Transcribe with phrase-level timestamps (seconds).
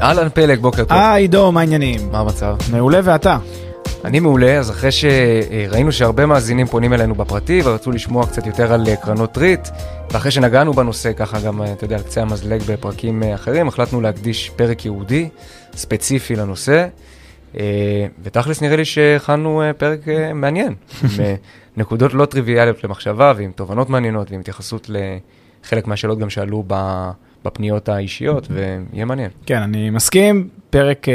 [0.00, 0.98] אהלן פלג, בוקר טוב.
[0.98, 2.00] היי עידו, מה העניינים?
[2.12, 2.56] מה המצב?
[2.70, 3.38] מעולה ואתה?
[4.04, 8.88] אני מעולה, אז אחרי שראינו שהרבה מאזינים פונים אלינו בפרטי ורצו לשמוע קצת יותר על
[8.88, 9.68] אה, קרנות ריט,
[10.10, 14.00] ואחרי שנגענו בנושא ככה גם, אה, אתה יודע, על קצה המזלג בפרקים אה, אחרים, החלטנו
[14.00, 15.28] להקדיש פרק ייעודי,
[15.74, 16.86] ספציפי לנושא,
[18.22, 20.00] ותכלס נראה לי שהכנו פרק
[20.34, 21.10] מעניין, עם
[21.76, 26.74] נקודות לא טריוויאליות למחשבה ועם תובנות מעניינות ועם התייחסות לחלק מהשאלות גם שעלו ב...
[27.44, 29.30] בפניות האישיות, ויהיה מעניין.
[29.46, 31.10] כן, אני מסכים, פרק uh,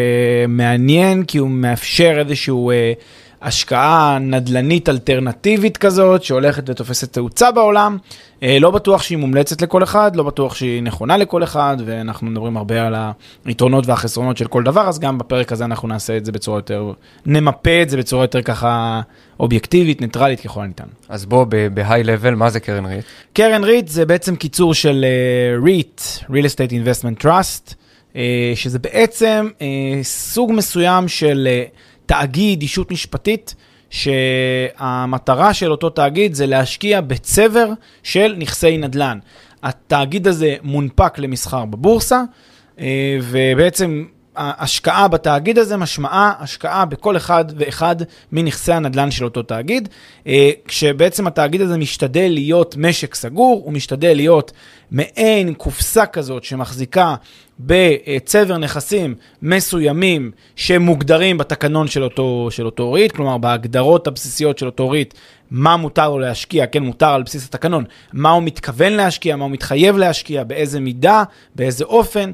[0.47, 3.03] מעניין, כי הוא מאפשר איזשהו uh,
[3.41, 7.97] השקעה נדל"נית אלטרנטיבית כזאת, שהולכת ותופסת תאוצה בעולם.
[8.39, 12.57] Uh, לא בטוח שהיא מומלצת לכל אחד, לא בטוח שהיא נכונה לכל אחד, ואנחנו מדברים
[12.57, 12.95] הרבה על
[13.45, 16.91] היתרונות והחסרונות של כל דבר, אז גם בפרק הזה אנחנו נעשה את זה בצורה יותר,
[17.25, 19.01] נמפה את זה בצורה יותר ככה
[19.39, 20.87] אובייקטיבית, ניטרלית ככל הניתן.
[21.09, 23.05] אז בוא, בהיי לבל, מה זה קרן ריט?
[23.33, 27.82] קרן ריט זה בעצם קיצור של uh, ריט, real estate investment trust.
[28.15, 31.63] אה, שזה בעצם אה, סוג מסוים של אה,
[32.05, 33.55] תאגיד, אישות משפטית,
[33.89, 37.69] שהמטרה של אותו תאגיד זה להשקיע בצבר
[38.03, 39.19] של נכסי נדל"ן.
[39.63, 42.21] התאגיד הזה מונפק למסחר בבורסה,
[43.21, 44.05] ובעצם
[44.35, 47.95] ההשקעה בתאגיד הזה משמעה השקעה בכל אחד ואחד
[48.31, 49.89] מנכסי הנדל"ן של אותו תאגיד,
[50.67, 54.51] כשבעצם התאגיד הזה משתדל להיות משק סגור, הוא משתדל להיות
[54.91, 57.15] מעין קופסה כזאת שמחזיקה
[57.65, 64.89] בצבר נכסים מסוימים שמוגדרים בתקנון של אותו, של אותו ריט, כלומר בהגדרות הבסיסיות של אותו
[64.89, 65.13] ריט,
[65.51, 69.51] מה מותר לו להשקיע, כן, מותר על בסיס התקנון, מה הוא מתכוון להשקיע, מה הוא
[69.51, 71.23] מתחייב להשקיע, באיזה מידה,
[71.55, 72.31] באיזה אופן,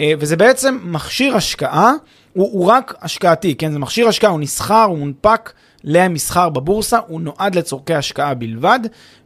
[0.00, 1.92] אה, וזה בעצם מכשיר השקעה,
[2.32, 5.52] הוא, הוא רק השקעתי, כן, זה מכשיר השקעה, הוא נסחר, הוא מונפק.
[5.84, 8.80] למסחר בבורסה, הוא נועד לצורכי השקעה בלבד,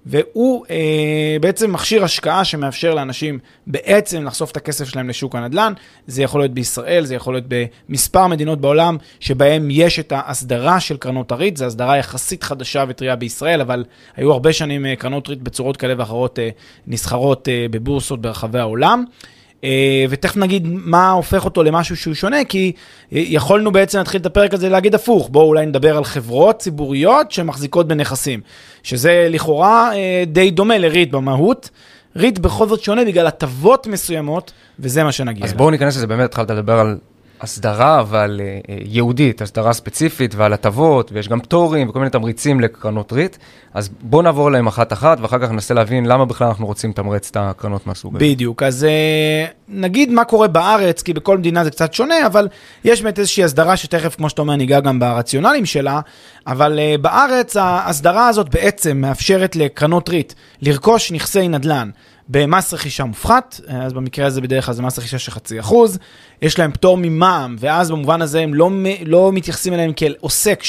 [0.07, 5.73] והוא אה, בעצם מכשיר השקעה שמאפשר לאנשים בעצם לחשוף את הכסף שלהם לשוק הנדל"ן.
[6.07, 7.45] זה יכול להיות בישראל, זה יכול להיות
[7.89, 13.17] במספר מדינות בעולם שבהם יש את ההסדרה של קרנות הריט, זו הסדרה יחסית חדשה וטריה
[13.17, 13.85] בישראל, אבל
[14.17, 16.49] היו הרבה שנים אה, קרנות ריט בצורות כאלה ואחרות אה,
[16.87, 19.05] נסחרות אה, בבורסות ברחבי העולם.
[19.65, 22.73] אה, ותכף נגיד מה הופך אותו למשהו שהוא שונה, כי
[23.13, 27.89] יכולנו בעצם להתחיל את הפרק הזה להגיד הפוך, בואו אולי נדבר על חברות ציבוריות שמחזיקות
[27.89, 28.41] בנכסים,
[28.83, 31.71] שזה לכאורה אה, די דומה לריט במהות.
[32.17, 35.45] ריט בכל זאת שונה בגלל הטבות מסוימות, וזה מה שנגיע.
[35.45, 36.99] אז בואו ניכנס לזה, באמת התחלת לדבר על
[37.43, 42.61] הסדרה, אבל אה, אה, ייעודית, הסדרה ספציפית ועל הטבות, ויש גם פטורים וכל מיני תמריצים
[42.61, 43.37] לקרנות ריט.
[43.75, 47.37] אז בואו נעבור עליהם אחת-אחת, ואחר כך ננסה להבין למה בכלל אנחנו רוצים לתמרץ את
[47.41, 48.25] הקרנות מהסוג הזה.
[48.25, 52.49] בדיוק, אז אה, נגיד מה קורה בארץ, כי בכל מדינה זה קצת שונה, אבל
[52.85, 56.01] יש באמת איזושהי הסדרה שתכף, כמו שאתה אומר, ניגע גם ברציונלים שלה,
[56.47, 60.33] אבל בארץ ההסדרה הזאת בעצם מאפשרת לקרנות ריט
[60.63, 61.91] לרכוש נכסי נדל"ן.
[62.29, 65.99] במס רכישה מופחת, אז במקרה הזה בדרך כלל זה מס רכישה של חצי אחוז,
[66.43, 68.71] יש להם פטור ממע"מ, ואז במובן הזה הם לא,
[69.07, 70.63] לא מתייחסים אליהם כאל עוסק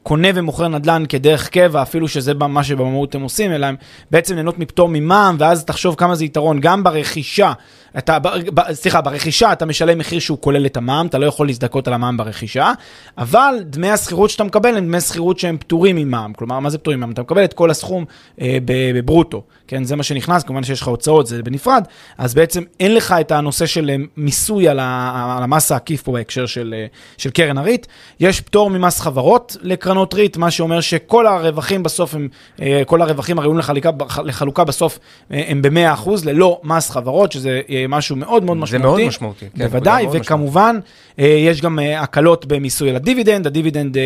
[0.00, 3.76] שקונה ומוכר נדל"ן כדרך קבע, אפילו שזה מה שבמהות הם עושים, אלא הם
[4.10, 7.52] בעצם נהנות מפטור ממע"מ, ואז תחשוב כמה זה יתרון, גם ברכישה,
[7.98, 11.46] אתה, ב, ב, סליחה, ברכישה אתה משלם מחיר שהוא כולל את המע"מ, אתה לא יכול
[11.46, 12.72] להזדכות על המע"מ ברכישה,
[13.18, 16.98] אבל דמי השכירות שאתה מקבל הם דמי שכירות שהם פטורים ממע"מ, כלומר, מה זה פטורים
[16.98, 17.10] ממע"מ?
[17.10, 18.04] אתה מקבל את כל הסכום
[18.40, 21.84] אה, בברוטו, כן, זה מה שנכנס, כמובן שיש לך הוצאות, זה בנפרד,
[22.18, 26.12] אז בעצם אין לך את הנושא של אה, מיסוי על, ה, על המס העקיף פה
[26.12, 26.86] בהקשר של, אה,
[27.16, 27.86] של קרן הריט.
[28.20, 29.56] יש פטור ממס חברות
[29.90, 32.28] לקרנות ריט, מה שאומר שכל הרווחים בסוף הם,
[32.62, 33.90] אה, כל הרווחים הראויים לחלוקה,
[34.24, 34.98] לחלוקה בסוף
[35.30, 38.78] הם ב-100% ללא מס חברות, שזה משהו מאוד מאוד משמעותי.
[38.78, 39.64] זה מאוד משמעותי, כן.
[39.64, 41.32] בוודאי, וכמובן, משמעותי.
[41.48, 43.96] יש גם הקלות במיסוי על הדיבידנד, הדיבידנד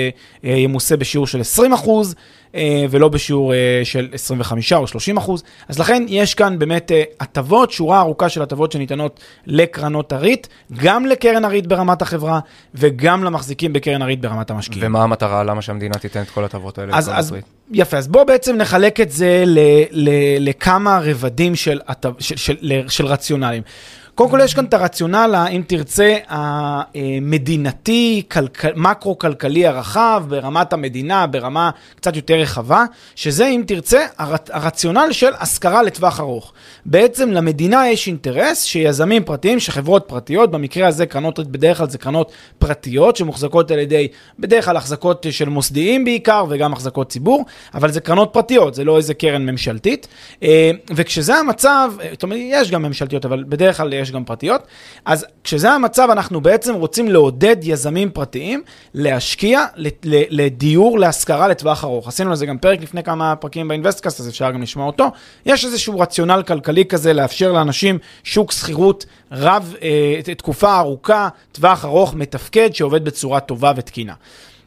[0.42, 2.14] ימוסה בשיעור של 20%.
[2.54, 5.42] אה, ולא בשיעור אה, של 25 או 30 אחוז.
[5.68, 11.06] אז לכן יש כאן באמת אה, הטבות, שורה ארוכה של הטבות שניתנות לקרנות הריט, גם
[11.06, 12.40] לקרן הריט ברמת החברה
[12.74, 14.86] וגם למחזיקים בקרן הריט ברמת המשקיעים.
[14.86, 15.44] ומה המטרה?
[15.44, 17.34] למה שהמדינה תיתן את כל הטבות האלה אז, אז?
[17.72, 19.58] יפה, אז בואו בעצם נחלק את זה ל,
[19.90, 20.10] ל,
[20.48, 21.80] לכמה רבדים של,
[22.18, 23.62] של, של, של רציונלים.
[24.14, 31.70] קודם כל יש כאן את הרציונל, אם תרצה, המדינתי, כלכל, מקרו-כלכלי הרחב, ברמת המדינה, ברמה
[31.96, 32.84] קצת יותר רחבה,
[33.14, 36.52] שזה, אם תרצה, הר, הרציונל של השכרה לטווח ארוך.
[36.86, 42.32] בעצם למדינה יש אינטרס שיזמים פרטיים, שחברות פרטיות, במקרה הזה קרנות, בדרך כלל זה קרנות
[42.58, 44.08] פרטיות, שמוחזקות על ידי,
[44.38, 47.44] בדרך כלל החזקות של מוסדיים בעיקר, וגם החזקות ציבור,
[47.74, 50.08] אבל זה קרנות פרטיות, זה לא איזה קרן ממשלתית.
[50.42, 54.62] אה, וכשזה המצב, זאת אומרת, יש גם ממשלתיות, אבל בדרך כלל יש גם פרטיות,
[55.04, 58.62] אז כשזה המצב, אנחנו בעצם רוצים לעודד יזמים פרטיים
[58.94, 59.64] להשקיע
[60.30, 62.08] לדיור להשכרה לטווח ארוך.
[62.08, 65.08] עשינו לזה גם פרק לפני כמה פרקים באינבסטקאסט, אז אפשר גם לשמוע אותו.
[65.46, 72.14] יש איזשהו רציונל כלכלי כזה לאפשר לאנשים שוק שכירות רב, אה, תקופה ארוכה, טווח ארוך,
[72.14, 74.14] מתפקד, שעובד בצורה טובה ותקינה.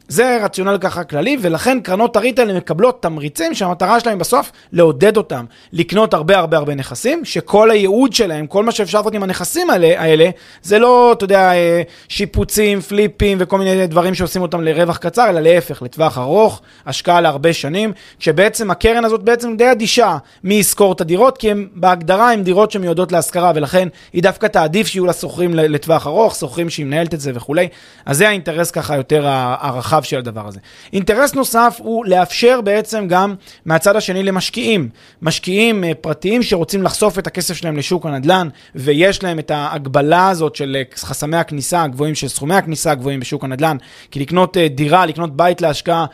[0.08, 6.14] זה רציונל ככה כללי, ולכן קרנות הריטל מקבלות תמריצים שהמטרה שלהם בסוף לעודד אותם לקנות
[6.14, 10.30] הרבה הרבה הרבה נכסים, שכל הייעוד שלהם, כל מה שאפשר לעשות עם הנכסים האלה, האלה,
[10.62, 15.40] זה לא, אתה יודע, אה, שיפוצים, פליפים וכל מיני דברים שעושים אותם לרווח קצר, אלא
[15.40, 21.00] להפך, לטווח ארוך, השקעה להרבה שנים, שבעצם הקרן הזאת בעצם די אדישה מי ישכור את
[21.00, 25.54] הדירות, כי הם בהגדרה הם דירות שמיועדות להשכרה, ולכן היא דווקא תעדיף שיהיו לה שוכרים
[25.54, 27.68] לטווח ארוך, שוכרים שהיא מנהלת את זה וכולי.
[28.06, 30.60] אז זה האינטרס ככה יותר הרחב הרחב של הדבר הזה.
[30.92, 33.34] אינטרס נוסף הוא לאפשר בעצם גם
[33.64, 34.88] מהצד השני למשקיעים,
[35.22, 40.56] משקיעים אה, פרטיים שרוצים לחשוף את הכסף שלהם לשוק הנדל"ן, ויש להם את ההגבלה הזאת
[40.56, 43.76] של אה, חסמי הכניסה הגבוהים, של סכומי הכניסה הגבוהים בשוק הנדל"ן,
[44.10, 46.06] כי לקנות אה, דירה, לקנות בית להשקעה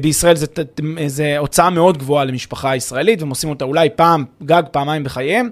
[0.00, 0.46] בישראל זה,
[1.06, 5.50] זה הוצאה מאוד גבוהה למשפחה ישראלית, והם עושים אותה אולי פעם, גג פעמיים בחייהם,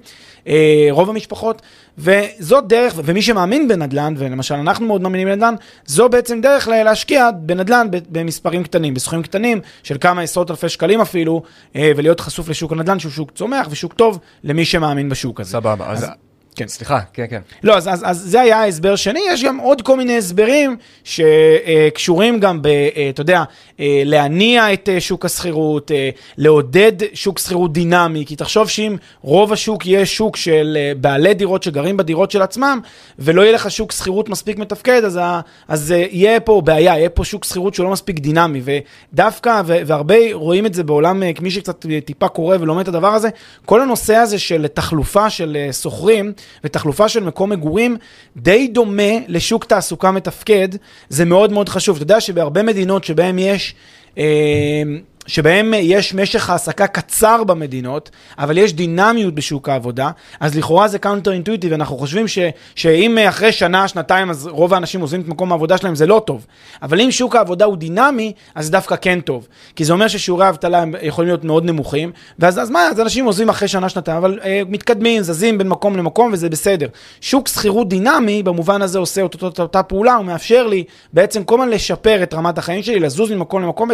[0.90, 1.62] רוב המשפחות.
[1.98, 5.54] וזאת דרך, ומי שמאמין בנדל"ן, ולמשל אנחנו מאוד מאמינים בנדל"ן,
[5.86, 11.42] זו בעצם דרך להשקיע בנדל"ן במספרים קטנים, בסכומים קטנים של כמה עשרות אלפי שקלים אפילו,
[11.76, 15.50] אה, ולהיות חשוף לשוק הנדל"ן שהוא שוק צומח ושוק טוב למי שמאמין בשוק הזה.
[15.50, 16.04] סבבה, אז...
[16.04, 16.10] אז
[16.56, 16.68] כן.
[16.68, 17.40] סליחה, כן, כן.
[17.62, 22.40] לא, אז, אז, אז זה היה ההסבר שני, יש גם עוד כל מיני הסברים שקשורים
[22.40, 23.42] גם ב, אה, אתה יודע,
[23.80, 25.90] אה, להניע את אה, שוק השכירות,
[26.38, 31.96] לעודד שוק שכירות דינמי, כי תחשוב שאם רוב השוק יהיה שוק של בעלי דירות שגרים
[31.96, 32.80] בדירות של עצמם,
[33.18, 35.20] ולא יהיה לך שוק שכירות מספיק מתפקד, אז,
[35.68, 40.66] אז יהיה פה בעיה, יהיה פה שוק שכירות שהוא לא מספיק דינמי, ודווקא, והרבה רואים
[40.66, 43.28] את זה בעולם, כמי שקצת טיפה קורא ולומד את הדבר הזה,
[43.64, 46.32] כל הנושא הזה של תחלופה של שוכרים,
[46.64, 47.96] ותחלופה של מקום מגורים
[48.36, 50.68] די דומה לשוק תעסוקה מתפקד,
[51.08, 51.96] זה מאוד מאוד חשוב.
[51.96, 53.74] אתה יודע שבהרבה מדינות שבהן יש...
[54.18, 54.82] אה,
[55.26, 61.32] שבהם יש משך העסקה קצר במדינות, אבל יש דינמיות בשוק העבודה, אז לכאורה זה counter
[61.32, 62.38] intuitive, אנחנו חושבים ש,
[62.74, 66.46] שאם אחרי שנה, שנתיים, אז רוב האנשים עוזבים את מקום העבודה שלהם, זה לא טוב.
[66.82, 69.48] אבל אם שוק העבודה הוא דינמי, אז זה דווקא כן טוב.
[69.76, 73.48] כי זה אומר ששיעורי האבטלה יכולים להיות מאוד נמוכים, ואז אז מה, אז אנשים עוזבים
[73.48, 76.86] אחרי שנה, שנתיים, אבל אה, מתקדמים, זזים בין מקום למקום, וזה בסדר.
[77.20, 81.54] שוק שכירות דינמי, במובן הזה עושה את אותה, אותה פעולה, הוא מאפשר לי בעצם כל
[81.54, 83.90] הזמן לשפר את רמת החיים שלי, לזוז ממקום למקום.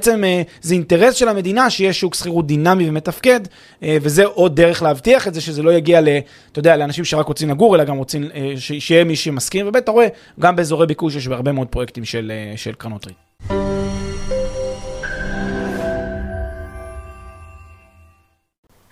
[0.00, 3.40] בעצם אה, זה אינטרס של המדינה שיש שוק שכירות דינמי ומתפקד,
[3.82, 6.08] אה, וזה עוד דרך להבטיח את זה, שזה לא יגיע ל...
[6.52, 9.90] אתה יודע, לאנשים שרק רוצים לגור, אלא גם רוצים אה, שיהיה מי שמסכים, ובית אתה
[9.90, 10.06] רואה,
[10.40, 13.16] גם באזורי ביקוש יש בהרבה מאוד פרויקטים של, של קרנות ריט.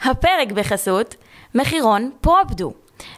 [0.04, 1.14] הפרק בחסות
[1.54, 2.72] מחירון פרופדו,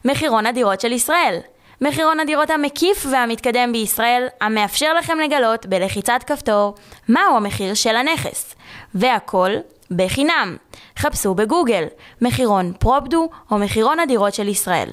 [0.04, 1.38] מחירון הדירות של ישראל.
[1.82, 6.74] מחירון הדירות המקיף והמתקדם בישראל, המאפשר לכם לגלות בלחיצת כפתור
[7.08, 8.54] מהו המחיר של הנכס.
[8.94, 9.50] והכל
[9.90, 10.56] בחינם.
[10.98, 11.84] חפשו בגוגל
[12.22, 14.88] מחירון פרופדו או מחירון הדירות של ישראל.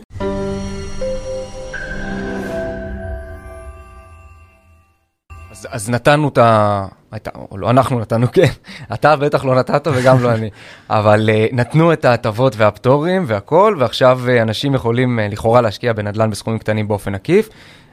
[5.58, 6.88] אז, אז נתנו את ה...
[7.12, 8.52] הייתה, או לא אנחנו נתנו, כן,
[8.94, 10.50] אתה בטח לא נתת וגם לא אני,
[10.90, 16.30] אבל uh, נתנו את ההטבות והפטורים והכל, ועכשיו uh, אנשים יכולים uh, לכאורה להשקיע בנדל"ן
[16.30, 17.50] בסכומים קטנים באופן עקיף,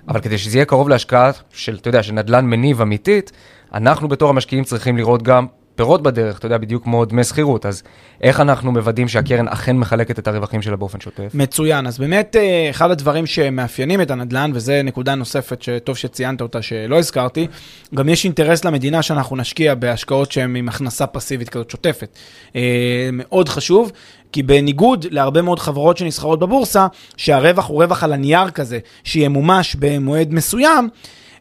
[0.08, 3.32] אבל כדי שזה יהיה קרוב להשקעה של, אתה יודע, של נדל"ן מניב אמיתית,
[3.74, 7.82] אנחנו בתור המשקיעים צריכים לראות גם פירות בדרך, אתה יודע, בדיוק כמו דמי שכירות, אז
[8.22, 11.30] איך אנחנו מוודאים שהקרן אכן מחלקת את הרווחים שלה באופן שוטף?
[11.34, 16.62] מצוין, אז באמת אה, אחד הדברים שמאפיינים את הנדל"ן, וזו נקודה נוספת שטוב שציינת אותה
[16.62, 17.46] שלא הזכרתי,
[17.94, 22.18] גם יש אינטרס למדינה שאנחנו נשקיע בהשקעות שהן עם הכנסה פסיבית כזאת שוטפת.
[22.56, 23.92] אה, מאוד חשוב.
[24.32, 30.34] כי בניגוד להרבה מאוד חברות שנסחרות בבורסה, שהרווח הוא רווח על הנייר כזה, שימומש במועד
[30.34, 30.88] מסוים,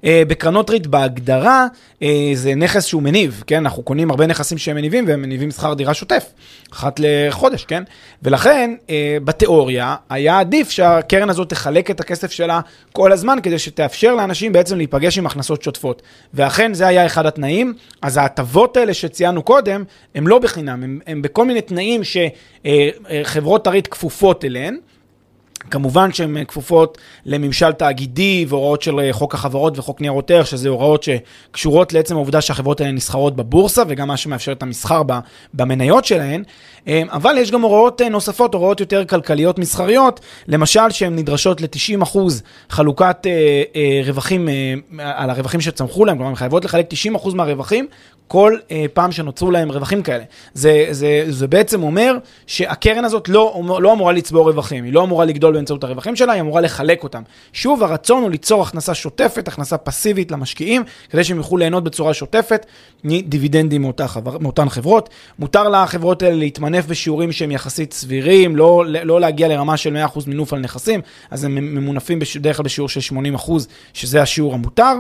[0.06, 1.68] בקרנות ריט בהגדרה
[2.04, 3.58] אה, זה נכס שהוא מניב, כן?
[3.58, 6.26] אנחנו קונים הרבה נכסים שהם מניבים והם מניבים שכר דירה שוטף,
[6.74, 7.84] אחת לחודש, כן?
[8.24, 12.60] ולכן אה, בתיאוריה היה עדיף שהקרן הזאת תחלק את הכסף שלה
[12.92, 16.02] כל הזמן כדי שתאפשר לאנשים בעצם להיפגש עם הכנסות שוטפות.
[16.34, 19.84] ואכן זה היה אחד התנאים, אז ההטבות האלה שציינו קודם,
[20.16, 24.78] הם לא בחינם, הם בכל מיני תנאים שחברות הריט כפופות אליהן.
[25.72, 31.04] כמובן שהן כפופות לממשל תאגידי והוראות של אה, חוק החברות וחוק ניירות ערך, שזה הוראות
[31.04, 35.02] שקשורות לעצם העובדה שהחברות האלה נסחרות בבורסה וגם מה שמאפשר את המסחר
[35.54, 36.44] במניות שלהן.
[36.88, 42.18] אה, אבל יש גם הוראות אה, נוספות, הוראות יותר כלכליות מסחריות, למשל שהן נדרשות ל-90%
[42.70, 43.28] חלוקת
[44.06, 44.50] רווחים
[45.00, 47.88] על הרווחים שצמחו להם, כלומר הן חייבות לחלק 90% מהרווחים
[48.28, 50.24] כל אה, פעם שנוצרו להם רווחים כאלה.
[50.54, 55.26] זה, זה, זה בעצם אומר שהקרן הזאת לא, לא אמורה לצבור רווחים, היא לא אמורה
[55.26, 57.22] לגדול באמצעות הרווחים שלה, היא אמורה לחלק אותם.
[57.54, 62.66] שוב, הרצון הוא ליצור הכנסה שוטפת, הכנסה פסיבית למשקיעים, כדי שהם יוכלו ליהנות בצורה שוטפת
[63.04, 65.10] מדיבידנדים מאותה חבר, מאותן חברות.
[65.40, 70.54] מותר לחברות האלה להתמנף בשיעורים שהם יחסית סבירים, לא, לא להגיע לרמה של 100% מינוף
[70.54, 71.02] על נכסים,
[71.32, 73.52] אז הם ממונפים בדרך כלל בשיעור של 80%,
[73.94, 74.94] שזה השיעור המותר.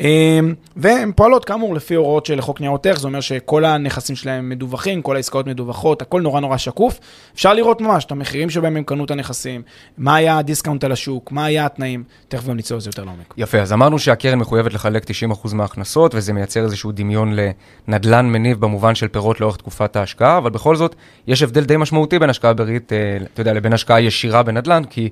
[0.00, 4.48] אמ, והן פועלות כאמור לפי הוראות של חוק ניירות ערך, זה אומר שכל הנכסים שלהם
[4.48, 7.00] מדווחים, כל העסקאות מדווחות, הכל נורא נורא שקוף.
[7.34, 9.62] אפשר לראות ממש את המחירים שבהם הם קנו את הנכסים,
[9.98, 13.04] מה היה ה discount על השוק, מה היה התנאים, תכף גם ניצור את זה יותר
[13.04, 13.34] לעומק.
[13.36, 15.04] יפה, אז אמרנו שהקרן מחויבת לחלק
[15.44, 17.36] 90% מההכנסות, וזה מייצר איזשהו דמיון
[17.88, 20.94] לנדלן מניב במובן של פירות לאורך תקופת ההשקעה, אבל בכל זאת,
[21.26, 25.08] יש הבדל די משמעותי בין השקעה בריט, אה, אתה יודע, לבין השקעה ישירה בנדלן, כי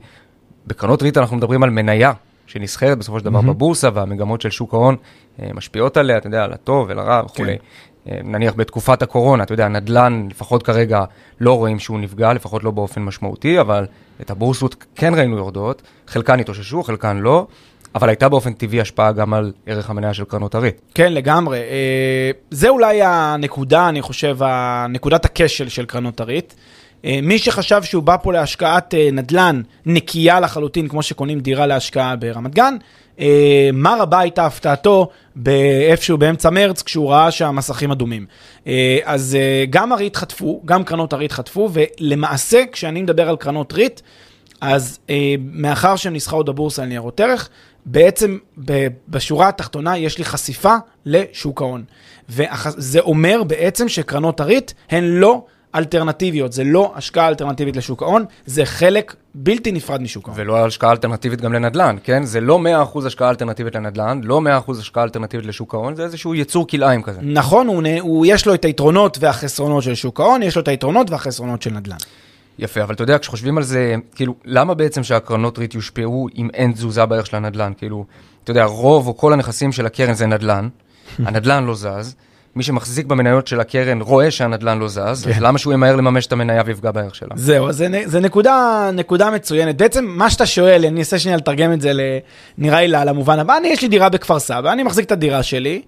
[0.66, 2.12] בקרנות ריט אנחנו מדברים על מניה
[2.48, 3.46] שנסחרת בסופו של דבר mm-hmm.
[3.46, 4.96] בבורסה, והמגמות של שוק ההון
[5.42, 7.58] אה, משפיעות עליה, אתה יודע, על הטוב ולרע וכולי.
[7.58, 8.12] כן.
[8.12, 11.04] אה, נניח בתקופת הקורונה, אתה יודע, נדל"ן, לפחות כרגע
[11.40, 13.86] לא רואים שהוא נפגע, לפחות לא באופן משמעותי, אבל
[14.20, 17.46] את הבורסות כן ראינו יורדות, חלקן התאוששו, חלקן לא.
[17.94, 20.80] אבל הייתה באופן טבעי השפעה גם על ערך המניה של קרנות הריט.
[20.94, 21.58] כן, לגמרי.
[21.58, 24.38] אה, זה אולי הנקודה, אני חושב,
[24.88, 26.54] נקודת הכשל של קרנות הריט.
[27.04, 32.16] אה, מי שחשב שהוא בא פה להשקעת אה, נדל"ן נקייה לחלוטין, כמו שקונים דירה להשקעה
[32.16, 32.76] ברמת גן,
[33.20, 38.26] אה, מה רבה הייתה הפתעתו באיפשהו באמצע מרץ, כשהוא ראה שהמסכים אדומים.
[39.04, 39.38] אז
[39.70, 44.00] גם הריט חטפו, גם קרנות הריט חטפו, ולמעשה, כשאני מדבר על קרנות ריט,
[44.60, 44.98] אז
[45.52, 47.48] מאחר שהן נסחרות בבורסה על ניירות ערך,
[47.86, 48.38] בעצם
[49.08, 50.74] בשורה התחתונה יש לי חשיפה
[51.06, 51.84] לשוק ההון.
[52.28, 55.44] וזה אומר בעצם שקרנות הריט הן לא...
[55.75, 60.40] אלטרנטיביות, זה לא השקעה אלטרנטיבית לשוק ההון, זה חלק בלתי נפרד משוק ההון.
[60.40, 62.25] ולא השקעה אלטרנטיבית גם לנדל"ן, כן?
[62.25, 62.60] זה לא
[62.94, 67.20] 100% השקעה אלטרנטיבית לנדל"ן, לא 100% השקעה אלטרנטיבית לשוק ההון, זה איזשהו יצור כלאיים כזה.
[67.22, 71.10] נכון, הוא, הוא, יש לו את היתרונות והחסרונות של שוק ההון, יש לו את היתרונות
[71.10, 71.96] והחסרונות של נדל"ן.
[72.58, 76.72] יפה, אבל אתה יודע, כשחושבים על זה, כאילו, למה בעצם שהקרנות ריט יושפעו אם אין
[76.72, 77.72] תזוזה בערך של הנדל"ן?
[77.78, 78.04] כאילו,
[78.44, 80.68] אתה יודע, רוב או כל הנכסים של הקרן זה נדל"ן,
[81.26, 82.16] הנדל"ן לא זז.
[82.58, 85.30] מי שמחזיק במניות של הקרן רואה שהנדל"ן לא זז, כן.
[85.30, 87.28] אז למה שהוא ימהר לממש את המניה ויפגע בערך שלה?
[87.34, 89.76] זהו, זה, זה נקודה, נקודה מצוינת.
[89.76, 91.92] בעצם מה שאתה שואל, אני אנסה שנייה לתרגם את זה,
[92.58, 95.82] נראה לי למובן הבא, אני יש לי דירה בכפר סבא, אני מחזיק את הדירה שלי,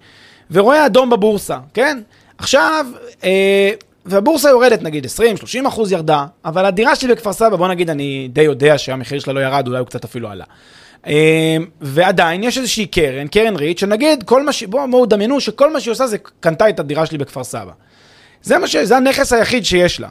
[0.51, 2.01] ורואה אדום בבורסה, כן?
[2.37, 2.85] עכשיו,
[3.23, 3.71] אה,
[4.05, 8.41] והבורסה יורדת נגיד 20-30 אחוז ירדה, אבל הדירה שלי בכפר סבא, בוא נגיד, אני די
[8.41, 10.45] יודע שהמחיר שלה לא ירד, אולי הוא קצת אפילו עלה.
[11.07, 11.13] אמ,
[11.81, 14.63] ועדיין יש איזושהי קרן, קרן ריט, שנגיד, כל מה ש...
[14.63, 17.71] בואו בוא, דמיינו שכל מה שהיא עושה זה קנתה את הדירה שלי בכפר סבא.
[18.43, 18.75] זה, ש...
[18.75, 20.09] זה הנכס היחיד שיש לה.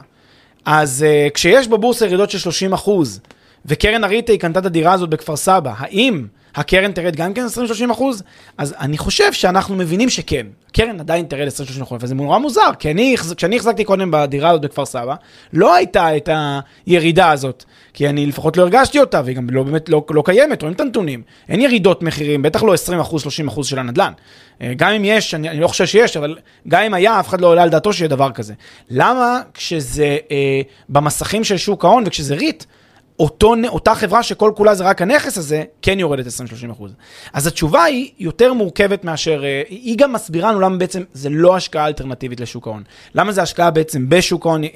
[0.65, 3.19] אז uh, כשיש בבורסה ירידות של 30 אחוז,
[3.65, 7.45] וקרן הריט היא קנתה את הדירה הזאת בכפר סבא, האם הקרן תרד גם כן
[7.89, 8.23] 20-30 אחוז?
[8.57, 10.47] אז אני חושב שאנחנו מבינים שכן.
[10.69, 11.47] הקרן עדיין תרד
[11.79, 15.15] 20-30 אחוז, וזה נורא מוזר, כי אני, כשאני החזקתי קודם בדירה הזאת בכפר סבא,
[15.53, 16.29] לא הייתה את
[16.85, 20.61] הירידה הזאת, כי אני לפחות לא הרגשתי אותה, והיא גם לא באמת לא, לא קיימת,
[20.61, 21.21] רואים את הנתונים.
[21.49, 24.13] אין ירידות מחירים, בטח לא 20 אחוז, 30 אחוז של הנדל"ן.
[24.61, 27.41] אה, גם אם יש, אני, אני לא חושב שיש, אבל גם אם היה, אף אחד
[27.41, 28.53] לא עולה על דעתו שיהיה דבר כזה.
[28.89, 32.63] למה כשזה אה, במסכים של שוק ההון וכשזה ריט,
[33.21, 36.91] אותו, אותה חברה שכל כולה זה רק הנכס הזה, כן יורדת 20-30 אחוז.
[37.33, 41.55] אז התשובה היא יותר מורכבת מאשר, אה, היא גם מסבירה לנו למה בעצם זה לא
[41.55, 42.83] השקעה אלטרנטיבית לשוק ההון.
[43.15, 44.69] למה זה השקעה בעצם בשוק ההון אה,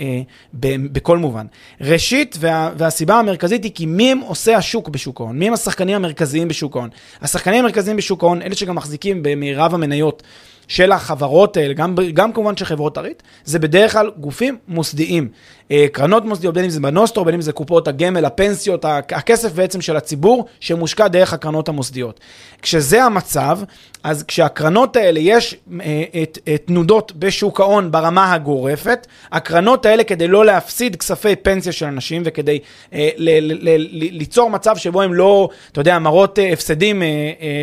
[0.53, 1.45] ב, בכל מובן.
[1.81, 5.39] ראשית, וה, והסיבה המרכזית היא כי מי הם עושי השוק בשוק ההון?
[5.39, 6.89] מי הם השחקנים המרכזיים בשוק ההון?
[7.21, 10.23] השחקנים המרכזיים בשוק ההון, אלה שגם מחזיקים במרב המניות.
[10.67, 15.29] של החברות האלה, גם, גם כמובן של חברות הריט, זה בדרך כלל גופים מוסדיים.
[15.71, 19.81] אה, קרנות מוסדיות, בין אם זה בנוסטרו, בין אם זה קופות הגמל, הפנסיות, הכסף בעצם
[19.81, 22.19] של הציבור שמושקע דרך הקרנות המוסדיות.
[22.61, 23.59] כשזה המצב,
[24.03, 30.95] אז כשהקרנות האלה, יש אה, תנודות בשוק ההון ברמה הגורפת, הקרנות האלה כדי לא להפסיד
[30.95, 32.59] כספי פנסיה של אנשים וכדי
[32.93, 37.01] אה, ליצור מצב שבו הם לא, אתה יודע, מראות הפסדים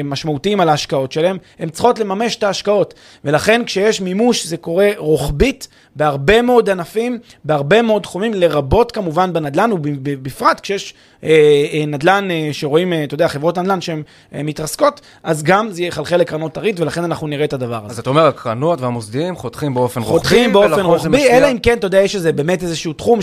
[0.04, 2.94] משמעותיים על ההשקעות שלהם, הן צריכות לממש את ההשקעות.
[3.24, 9.70] ולכן כשיש מימוש זה קורה רוחבית בהרבה מאוד ענפים, בהרבה מאוד תחומים, לרבות כמובן בנדל"ן,
[9.72, 10.94] ובפרט כשיש
[11.24, 11.28] אה,
[11.72, 14.02] אה, נדל"ן אה, שרואים, אה, אתה יודע, חברות נדל"ן שהן
[14.34, 17.92] אה, מתרסקות, אז גם זה יחלחל לקרנות הריט, ולכן אנחנו נראה את הדבר הזה.
[17.92, 21.86] אז אתה אומר, הקרנות והמוסדיים חותכים באופן רוחבי, חותכים באופן רוחבי, אלא אם כן, אתה
[21.86, 23.22] יודע, יש איזה באמת איזשהו תחום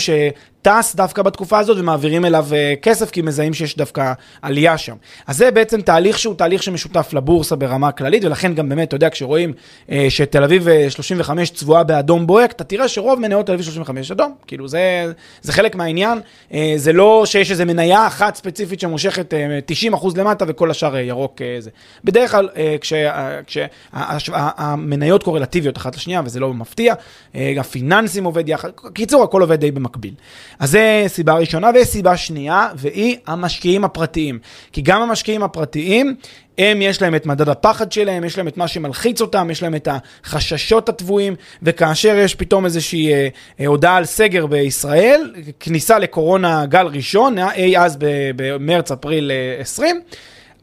[0.61, 4.95] שטס דווקא בתקופה הזאת ומעבירים אליו אה, כסף, כי מזהים שיש דווקא עלייה שם.
[5.27, 9.09] אז זה בעצם תהליך שהוא תהליך שמשותף לבורסה ברמה כללית, ולכן גם באמת, אתה יודע,
[9.09, 9.53] כשרואים
[9.91, 14.11] אה, שתל אביב אה, 35 צבועה באדום בוהק, אתה תראה שרוב מניות תל אביב 35
[14.11, 14.35] אדום.
[14.47, 15.11] כאילו, זה,
[15.41, 16.19] זה חלק מהעניין.
[16.53, 19.59] אה, זה לא שיש איזו מניה אחת ספציפית שמושכת אה,
[19.93, 21.69] 90% למטה וכל השאר אה, ירוק אה, זה.
[22.03, 22.75] בדרך כלל, אה,
[24.17, 26.93] כשהמניות קורלטיביות אחת לשנייה, וזה לא מפתיע,
[27.35, 30.13] אה, גם פיננסים עובד יחד, קיצור, הכל עובד די במקביל.
[30.59, 34.39] אז זה סיבה ראשונה, וסיבה שנייה, והיא המשקיעים הפרטיים.
[34.71, 36.15] כי גם המשקיעים הפרטיים,
[36.57, 39.75] הם, יש להם את מדד הפחד שלהם, יש להם את מה שמלחיץ אותם, יש להם
[39.75, 43.27] את החששות הטבועים, וכאשר יש פתאום איזושהי אה,
[43.59, 50.01] אה, הודעה על סגר בישראל, כניסה לקורונה גל ראשון, אי אז ב- במרץ-אפריל אה, 20,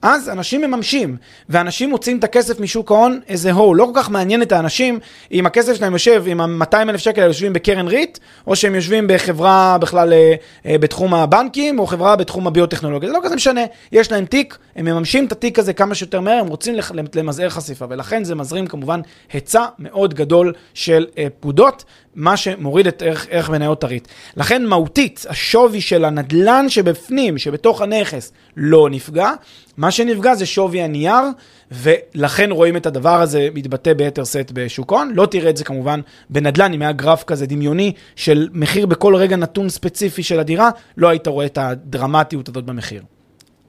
[0.09, 1.17] אז אנשים מממשים,
[1.49, 4.99] ואנשים מוצאים את הכסף משוק ההון איזה הו, לא כל כך מעניין את האנשים
[5.33, 9.79] אם הכסף שלהם יושב, אם ה-200 אלף שקל יושבים בקרן ריט, או שהם יושבים בחברה
[9.81, 10.35] בכלל אה,
[10.67, 13.61] אה, בתחום הבנקים, או חברה בתחום הביוטכנולוגיה, זה לא כזה משנה,
[13.93, 16.75] יש להם תיק, הם מממשים את התיק הזה כמה שיותר מהר, הם רוצים
[17.15, 19.01] למזער חשיפה, ולכן זה מזרים כמובן
[19.33, 21.85] היצע מאוד גדול של אה, פקודות,
[22.17, 24.09] מה שמוריד את ערך, ערך מניות הריט.
[24.37, 29.31] לכן מהותית, השווי של הנדלן שבפנים, שבתוך הנכס, לא נפגע.
[29.77, 31.25] מה שנפגע זה שווי הנייר,
[31.71, 35.13] ולכן רואים את הדבר הזה מתבטא ביתר שאת בשוק ההון.
[35.15, 39.37] לא תראה את זה כמובן בנדל"ן, אם היה גרף כזה דמיוני של מחיר בכל רגע
[39.37, 43.03] נתון ספציפי של הדירה, לא היית רואה את הדרמטיות הזאת במחיר.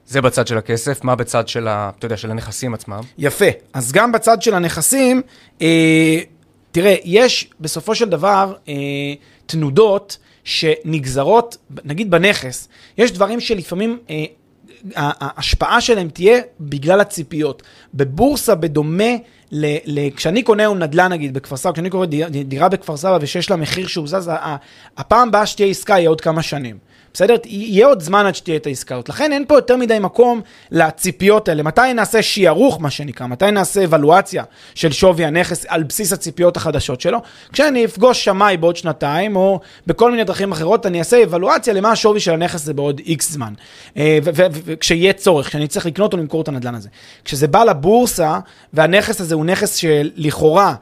[0.06, 3.00] זה בצד של הכסף, מה בצד של, ה, אתה יודע, של הנכסים עצמם?
[3.18, 3.46] יפה.
[3.72, 5.22] אז גם בצד של הנכסים,
[5.62, 6.18] אה,
[6.78, 8.74] תראה, יש בסופו של דבר אה,
[9.46, 12.68] תנודות שנגזרות, נגיד בנכס,
[12.98, 13.98] יש דברים שלפעמים...
[14.10, 14.24] אה,
[14.96, 17.62] ההשפעה שלהם תהיה בגלל הציפיות.
[17.94, 19.14] בבורסה, בדומה
[19.52, 19.76] ל...
[19.84, 23.56] ל כשאני קונה נדל"ן נגיד בכפר סבא, כשאני קורא דירה, דירה בכפר סבא ושיש לה
[23.56, 24.30] מחיר שהוא זז,
[24.96, 26.78] הפעם הבאה שתהיה עסקה יהיה עוד כמה שנים.
[27.14, 27.34] בסדר?
[27.44, 29.08] יהיה עוד זמן עד שתהיה את העסקה הזאת.
[29.08, 31.62] לכן אין פה יותר מדי מקום לציפיות האלה.
[31.62, 33.26] מתי נעשה שיערוך, מה שנקרא?
[33.26, 34.44] מתי נעשה אבלואציה
[34.74, 37.18] של שווי הנכס על בסיס הציפיות החדשות שלו?
[37.52, 42.20] כשאני אפגוש שמאי בעוד שנתיים, או בכל מיני דרכים אחרות, אני אעשה אבלואציה למה השווי
[42.20, 43.52] של הנכס הזה בעוד איקס זמן.
[43.96, 46.88] אה, וכשיהיה צורך, כשאני צריך לקנות או למכור את הנדל"ן הזה.
[47.24, 48.38] כשזה בא לבורסה,
[48.72, 50.74] והנכס הזה הוא נכס שלכאורה,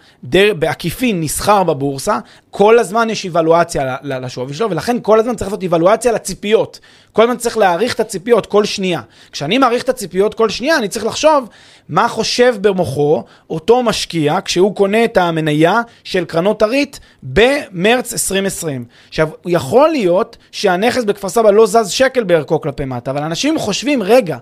[0.58, 2.18] בעקיפין נסחר בבורסה,
[2.50, 6.80] כל הזמן יש אבלואציה לשווי שלו, ולכן כל הזמן צריך לעשות אבלואציה לציפיות.
[7.12, 9.00] כל הזמן צריך להעריך את הציפיות כל שנייה.
[9.32, 11.48] כשאני מעריך את הציפיות כל שנייה, אני צריך לחשוב
[11.88, 18.84] מה חושב במוחו אותו משקיע כשהוא קונה את המניה של קרנות הריט במרץ 2020.
[19.08, 24.02] עכשיו, יכול להיות שהנכס בכפר סבא לא זז שקל בערכו כלפי מטה, אבל אנשים חושבים,
[24.02, 24.36] רגע,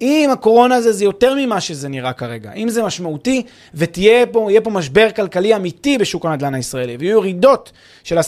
[0.00, 3.42] אם הקורונה הזה זה יותר ממה שזה נראה כרגע, אם זה משמעותי
[3.74, 7.72] ותהיה פה, יהיה פה משבר כלכלי אמיתי בשוק הנדל"ן הישראלי, ויהיו ירידות
[8.04, 8.22] של 10-20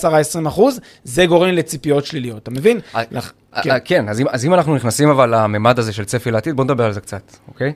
[0.49, 2.81] אחוז, זה גורם לציפיות שליליות, אתה מבין?
[2.97, 3.71] אה, לח- אה, כן.
[3.71, 6.65] אה, כן, אז אם, אז אם אנחנו נכנסים אבל לממד הזה של צפי לעתיד, בואו
[6.65, 7.73] נדבר על זה קצת, אוקיי?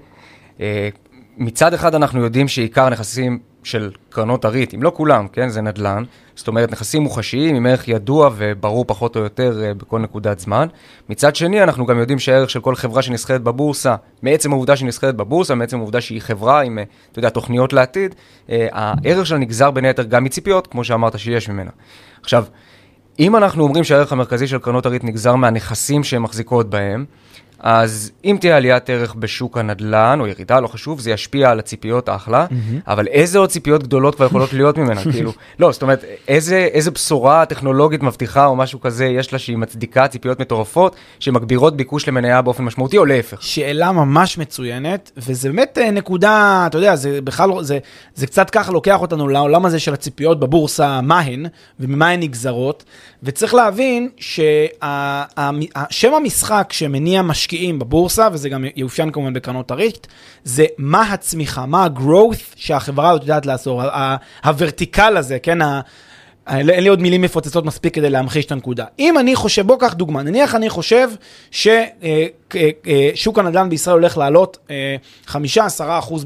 [0.61, 0.89] אה,
[1.39, 6.03] מצד אחד אנחנו יודעים שעיקר הנכסים של קרנות הריט, אם לא כולם, כן, זה נדל"ן,
[6.35, 10.69] זאת אומרת נכסים מוחשיים עם ערך ידוע וברור פחות או יותר אה, בכל נקודת זמן.
[11.09, 15.17] מצד שני, אנחנו גם יודעים שהערך של כל חברה שנסחרת בבורסה, מעצם העובדה שהיא נסחרת
[15.17, 18.15] בבורסה, מעצם העובדה שהיא חברה עם, אה, אתה יודע, תוכניות לעתיד,
[18.51, 21.71] אה, הערך שלה נגזר בין היתר גם מציפיות, כמו שאמרת שיש ממנה.
[22.21, 22.45] עכשיו,
[23.19, 27.05] אם אנחנו אומרים שהערך המרכזי של קרנות הריט נגזר מהנכסים שהן מחזיקות בהם,
[27.61, 32.09] אז אם תהיה עליית ערך בשוק הנדל"ן, או ירידה, לא חשוב, זה ישפיע על הציפיות
[32.09, 32.47] אחלה,
[32.87, 35.03] אבל איזה עוד ציפיות גדולות כבר יכולות להיות ממנה?
[35.13, 39.57] כאילו, לא, זאת אומרת, איזה, איזה בשורה טכנולוגית מבטיחה או משהו כזה יש לה שהיא
[39.57, 43.43] מצדיקה ציפיות מטורפות, שמגבירות ביקוש למניה באופן משמעותי, או להפך?
[43.43, 47.79] שאלה ממש מצוינת, וזה באמת אה, נקודה, אתה יודע, זה בכלל, זה,
[48.15, 51.47] זה קצת ככה לוקח אותנו לעולם הזה של הציפיות בבורסה, מה הן,
[51.81, 52.85] וממה הן נגזרות,
[53.23, 60.07] וצריך להבין ששם המשחק שמניע משקיעים בבורסה, וזה גם יאופיין כמובן בקרנות הריט,
[60.45, 63.85] זה מה הצמיחה, מה ה-growth שהחברה הזאת יודעת לעשות,
[64.45, 65.59] הוורטיקל הזה, כן.
[66.49, 68.85] אין לי עוד מילים מפוצצות מספיק כדי להמחיש את הנקודה.
[68.99, 71.09] אם אני חושב, בוא קח דוגמה, נניח אני חושב
[71.51, 74.97] ששוק הנדל"ן בישראל הולך לעלות אה,
[75.29, 75.35] 5-10%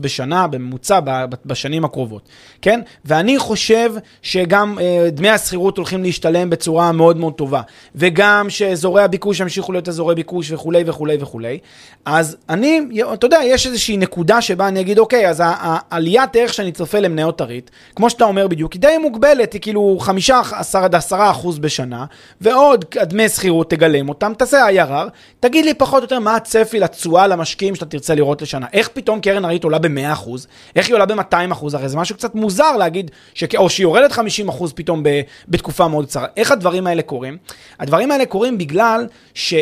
[0.01, 1.01] בשנה בממוצע
[1.47, 2.29] בשנים הקרובות,
[2.63, 2.81] כן?
[3.05, 7.61] ואני חושב שגם אה, דמי השכירות הולכים להשתלם בצורה מאוד מאוד טובה,
[7.95, 11.59] וגם שאזורי הביקוש ימשיכו להיות אזורי ביקוש וכולי וכולי וכולי,
[12.05, 12.81] אז אני,
[13.13, 16.73] אתה יודע, יש איזושהי נקודה שבה אני אגיד, אוקיי, אז ה- ה- עליית ערך שאני
[16.73, 20.94] צופה למניות הריט, כמו שאתה אומר בדיוק, היא די מוגבלת, היא כאילו חמישה, עשר עד
[20.94, 22.05] עשרה אחוז בשנה,
[22.40, 25.09] ועוד דמי שכירות תגלם אותם, תעשה IRR,
[25.40, 28.66] תגיד לי פחות או יותר מה הצפי לתשואה למשקיעים שאתה תרצה לראות לשנה.
[28.73, 30.46] איך פתאום קרן הריט עולה ב-100 אחוז?
[30.77, 31.75] איך היא עולה ב-200 אחוז?
[31.75, 33.44] הרי זה משהו קקצת מוזר להגיד, ש...
[33.57, 35.20] או שהיא יורדת 50 אחוז פתאום ב...
[35.49, 36.27] בתקופה מאוד קצרה.
[36.37, 37.37] איך הדברים האלה קורים?
[37.81, 39.61] הדברים האלה קורים בגלל שמה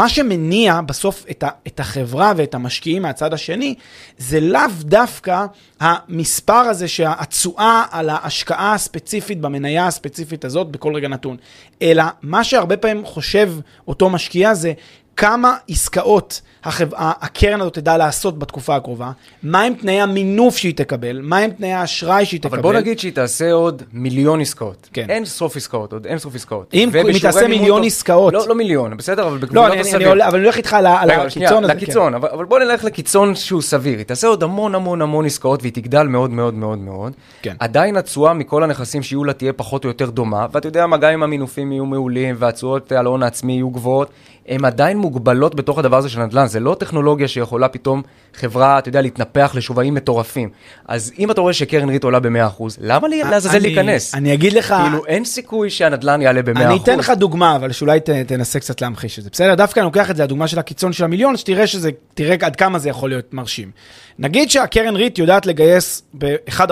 [0.00, 1.48] אה, שמניע בסוף את, ה...
[1.66, 3.74] את החברה ואת המשקיעים מהצד השני,
[4.18, 5.46] זה לאו דווקא
[5.80, 11.36] המספר הזה שהתשואה על ההשקעה הספציפית במניה הספציפית הזאת בכל רגע נתון,
[11.82, 13.52] אלא מה שהרבה פעמים חושב
[13.88, 14.72] אותו משקיע זה
[15.16, 16.88] כמה עסקאות החב...
[16.96, 19.10] הקרן הזאת תדע לעשות בתקופה הקרובה,
[19.42, 22.62] מהם תנאי המינוף שהיא תקבל, מהם תנאי האשראי שהיא אבל תקבל.
[22.62, 24.88] בוא נגיד שהיא תעשה עוד מיליון עסקאות.
[24.92, 25.06] כן.
[25.10, 26.70] אין סוף עסקאות, עוד אין סוף עסקאות.
[26.74, 28.32] אם היא תעשה מיליון טוב- עסקאות.
[28.32, 30.12] לא, לא מיליון, בסדר, אבל לא, בגבולות אני, הסביר.
[30.12, 31.74] אבל אני הולך איתך על, על שנייה, הקיצון הזה.
[31.74, 33.98] לקיצון, אבל, אבל בוא נלך לקיצון שהוא סביר.
[33.98, 37.12] היא תעשה עוד המון המון המון עסקאות והיא תגדל מאוד מאוד מאוד מאוד.
[37.42, 37.54] כן.
[37.58, 41.10] עדיין התשואה מכל הנכסים שיהיו לה תהיה פחות או יותר דומה, ואתה יודע מה, גם
[41.12, 44.10] אם המינופים יהיו מעולים והתשואות על ההון העצמי יהיו גבוהות,
[44.48, 46.46] הן עדיין מוגבלות בתוך הדבר הזה של נדל"ן.
[46.46, 48.02] זה לא טכנולוגיה שיכולה פתאום
[48.34, 50.50] חברה, אתה יודע, להתנפח לשווים מטורפים.
[50.88, 54.14] אז אם אתה רואה שקרן ריט עולה ב-100%, למה לעזאזל להיכנס?
[54.14, 54.74] אני אגיד לך...
[54.84, 56.60] כאילו, אין סיכוי שהנדל"ן יעלה ב-100%.
[56.60, 59.30] אני אתן לך דוגמה, אבל שאולי ת, תנסה קצת להמחיש את זה.
[59.32, 59.54] בסדר?
[59.54, 62.78] דווקא אני לוקח את זה, הדוגמה של הקיצון של המיליון, שתראה שזה, תראה עד כמה
[62.78, 63.70] זה יכול להיות מרשים.
[64.18, 66.62] נגיד שהקרן ריט יודעת לגייס ב-1%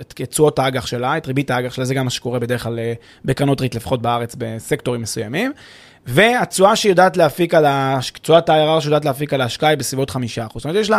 [0.00, 2.78] את את תשואות האג"ח שלה, את ריבית האג"ח שלה, זה גם מה שקורה בדרך כלל
[2.78, 2.92] אה,
[3.24, 5.52] בקרנות ריט, לפחות בארץ, בסקטורים מסוימים.
[6.06, 7.98] והתשואה שהיא יודעת להפיק על ה...
[8.22, 10.14] תשואת ה-IRR שיודעת להפיק על ההשקעה היא בסביבות 5%.
[10.54, 10.98] זאת אומרת, יש לה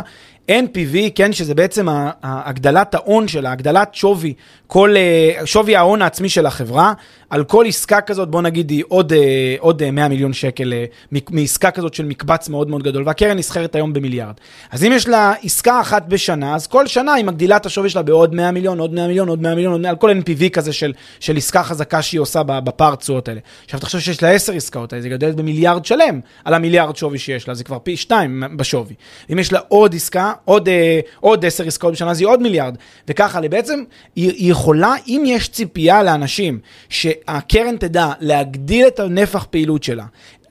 [0.51, 1.87] NPV, כן, שזה בעצם
[2.23, 4.33] הגדלת ההון שלה, הגדלת שווי,
[4.67, 6.93] כל, אה, שווי ההון העצמי של החברה,
[7.33, 10.85] על כל עסקה כזאת, בוא נגיד, היא עוד, אה, עוד אה, 100 מיליון שקל אה,
[11.29, 14.33] מעסקה כזאת של מקבץ מאוד מאוד גדול, והקרן נסחרת היום במיליארד.
[14.71, 18.01] אז אם יש לה עסקה אחת בשנה, אז כל שנה היא מגדילה את השווי שלה
[18.01, 20.73] בעוד 100 מיליון, עוד 100 מיליון, עוד 100 מיליון, עוד 100, על כל NPV כזה
[20.73, 23.39] של, של עסקה חזקה שהיא עושה בפער תשואות האלה.
[23.65, 27.47] עכשיו תחשוב שיש לה 10 עסקאות האלה, זה גדל במיליארד שלם על המיליארד שווי שיש
[27.47, 28.95] לה, זה כבר פי 2 בשווי.
[29.31, 32.75] אם יש לה עוד עסקה, עוד, אה, עוד 10 עסקאות בשנה, אז היא עוד מיליארד.
[33.07, 33.83] וככה, בעצם
[34.15, 40.05] היא יכולה, אם יש ציפייה לאנשים שהקרן תדע להגדיל את הנפח פעילות שלה,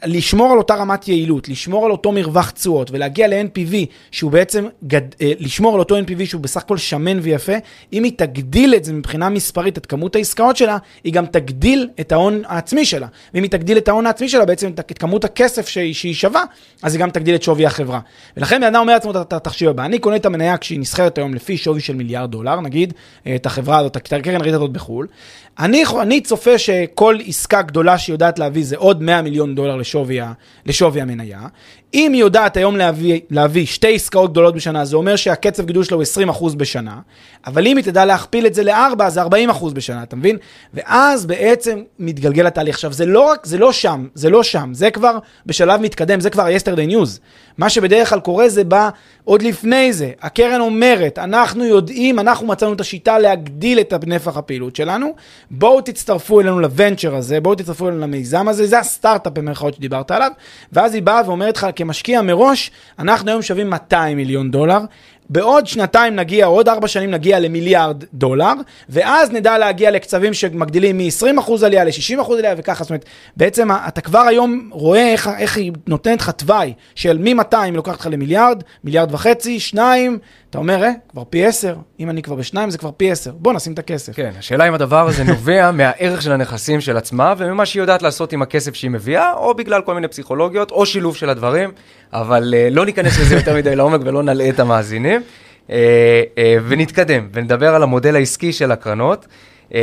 [0.05, 3.75] לשמור על אותה רמת יעילות, לשמור על אותו מרווח תשואות ולהגיע ל-NPV
[4.11, 5.01] שהוא בעצם, גד...
[5.21, 7.53] אה, לשמור על אותו NPV שהוא בסך הכל שמן ויפה,
[7.93, 12.13] אם היא תגדיל את זה מבחינה מספרית, את כמות העסקאות שלה, היא גם תגדיל את
[12.13, 13.07] ההון העצמי שלה.
[13.35, 16.45] ואם היא תגדיל את ההון העצמי שלה, בעצם את כמות הכסף שהיא, שהיא שווה,
[16.83, 18.01] אז היא גם תגדיל את שווי החברה.
[18.37, 21.35] ולכן בן אדם אומר לעצמו את התחשיב הבא, אני קונה את המניה כשהיא נסחרת היום
[21.35, 22.95] לפי שווי של מיליארד דולר, נגיד,
[23.35, 25.07] את החברה הזאת, את הקרן ריט הזאת בחו"ל.
[25.59, 30.19] אני, אני צופה שכל עסקה גדולה שהיא יודעת להביא זה עוד 100 מיליון דולר לשווי,
[30.67, 31.41] לשווי המניה.
[31.95, 35.97] אם היא יודעת היום להביא, להביא שתי עסקאות גדולות בשנה, זה אומר שהקצב גידול שלו
[35.97, 36.99] הוא 20% בשנה,
[37.47, 39.27] אבל אם היא תדע להכפיל את זה לארבע, זה 40%
[39.75, 40.37] בשנה, אתה מבין?
[40.75, 42.75] ואז בעצם מתגלגל התהליך.
[42.75, 46.31] עכשיו, זה לא רק, זה לא שם, זה לא שם, זה כבר בשלב מתקדם, זה
[46.31, 47.19] כבר yesterday news.
[47.59, 48.91] מה שבדרך כלל קורה זה בא
[49.25, 50.11] עוד לפני זה.
[50.23, 55.15] הקרן אומרת, אנחנו יודעים, אנחנו מצאנו את השיטה להגדיל את נפח הפעילות שלנו,
[55.51, 60.31] בואו תצטרפו אלינו לוונצ'ר הזה, בואו תצטרפו אלינו למיזם הזה, זה הסטארט-אפ במרכאות שדיברת עליו,
[60.73, 64.79] ואז היא באה ואומרת לך כמשקיע מראש, אנחנו היום שווים 200 מיליון דולר,
[65.33, 68.53] בעוד שנתיים נגיע, עוד ארבע שנים נגיע למיליארד דולר,
[68.89, 73.05] ואז נדע להגיע לקצבים שמגדילים מ-20% עלייה ל-60% עלייה וככה, זאת אומרת,
[73.37, 78.01] בעצם אתה כבר היום רואה איך, איך היא נותנת לך תוואי של מ-200 היא לוקחת
[78.01, 80.19] לך למיליארד, מיליארד וחצי, שניים,
[80.51, 83.53] אתה אומר, אה, כבר פי 10, אם אני כבר בשניים זה כבר פי 10, בוא
[83.53, 84.17] נשים את הכסף.
[84.17, 88.33] כן, השאלה אם הדבר הזה נובע מהערך של הנכסים של עצמה וממה שהיא יודעת לעשות
[88.33, 91.71] עם הכסף שהיא מביאה, או בגלל כל מיני פסיכולוגיות, או שילוב של הדברים,
[92.13, 95.23] אבל uh, לא ניכנס לזה יותר מדי לעומק ולא נלאה את המאזינים.
[95.67, 95.73] Uh, uh,
[96.69, 99.27] ונתקדם, ונדבר על המודל העסקי של הקרנות.
[99.73, 99.75] Uh,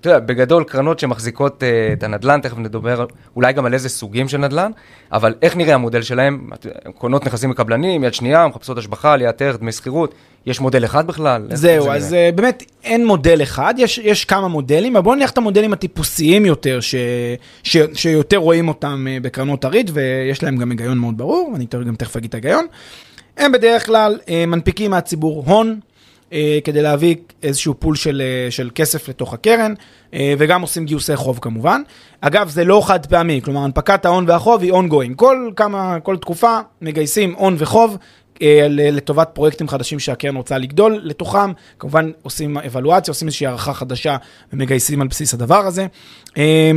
[0.00, 4.28] אתה יודע, בגדול קרנות שמחזיקות uh, את הנדל"ן, תכף נדבר אולי גם על איזה סוגים
[4.28, 4.70] של נדל"ן,
[5.12, 6.50] אבל איך נראה המודל שלהם?
[6.98, 10.14] קונות נכסים מקבלנים, יד שנייה, מחפשות השבחה, עליית ערך, דמי שכירות,
[10.46, 11.46] יש מודל אחד בכלל?
[11.52, 12.28] זהו, זה אז נראה?
[12.28, 16.46] uh, באמת אין מודל אחד, יש, יש כמה מודלים, אבל בואו נלך את המודלים הטיפוסיים
[16.46, 16.94] יותר, ש,
[17.62, 22.16] ש, שיותר רואים אותם בקרנות הריט, ויש להם גם היגיון מאוד ברור, ואני גם תכף
[22.16, 22.66] אגיד את ההיגיון.
[23.36, 25.80] הם בדרך כלל מנפיקים מהציבור הון,
[26.64, 29.74] כדי להביא איזשהו פול של, uh, של כסף לתוך הקרן,
[30.10, 31.82] uh, וגם עושים גיוסי חוב כמובן.
[32.20, 35.14] אגב, זה לא חד פעמי, כלומר, הנפקת ההון והחוב היא ongoing.
[35.16, 37.96] כל כמה, כל תקופה מגייסים הון וחוב.
[38.42, 44.16] אה, לטובת פרויקטים חדשים שהקרן רוצה לגדול לתוכם, כמובן עושים אבלואציה, עושים איזושהי הערכה חדשה
[44.52, 45.86] ומגייסים על בסיס הדבר הזה.
[46.38, 46.70] אה,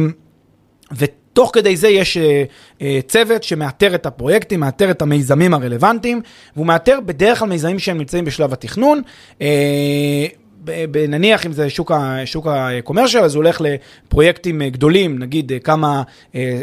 [1.33, 2.43] ותוך כדי זה יש אה,
[2.81, 6.21] אה, צוות שמאתר את הפרויקטים, מאתר את המיזמים הרלוונטיים,
[6.55, 9.01] והוא מאתר בדרך כלל מיזמים שהם נמצאים בשלב התכנון.
[9.41, 10.25] אה,
[11.09, 16.03] נניח אם זה שוק, ה- שוק הקומרשל, אז הוא הולך לפרויקטים גדולים, נגיד כמה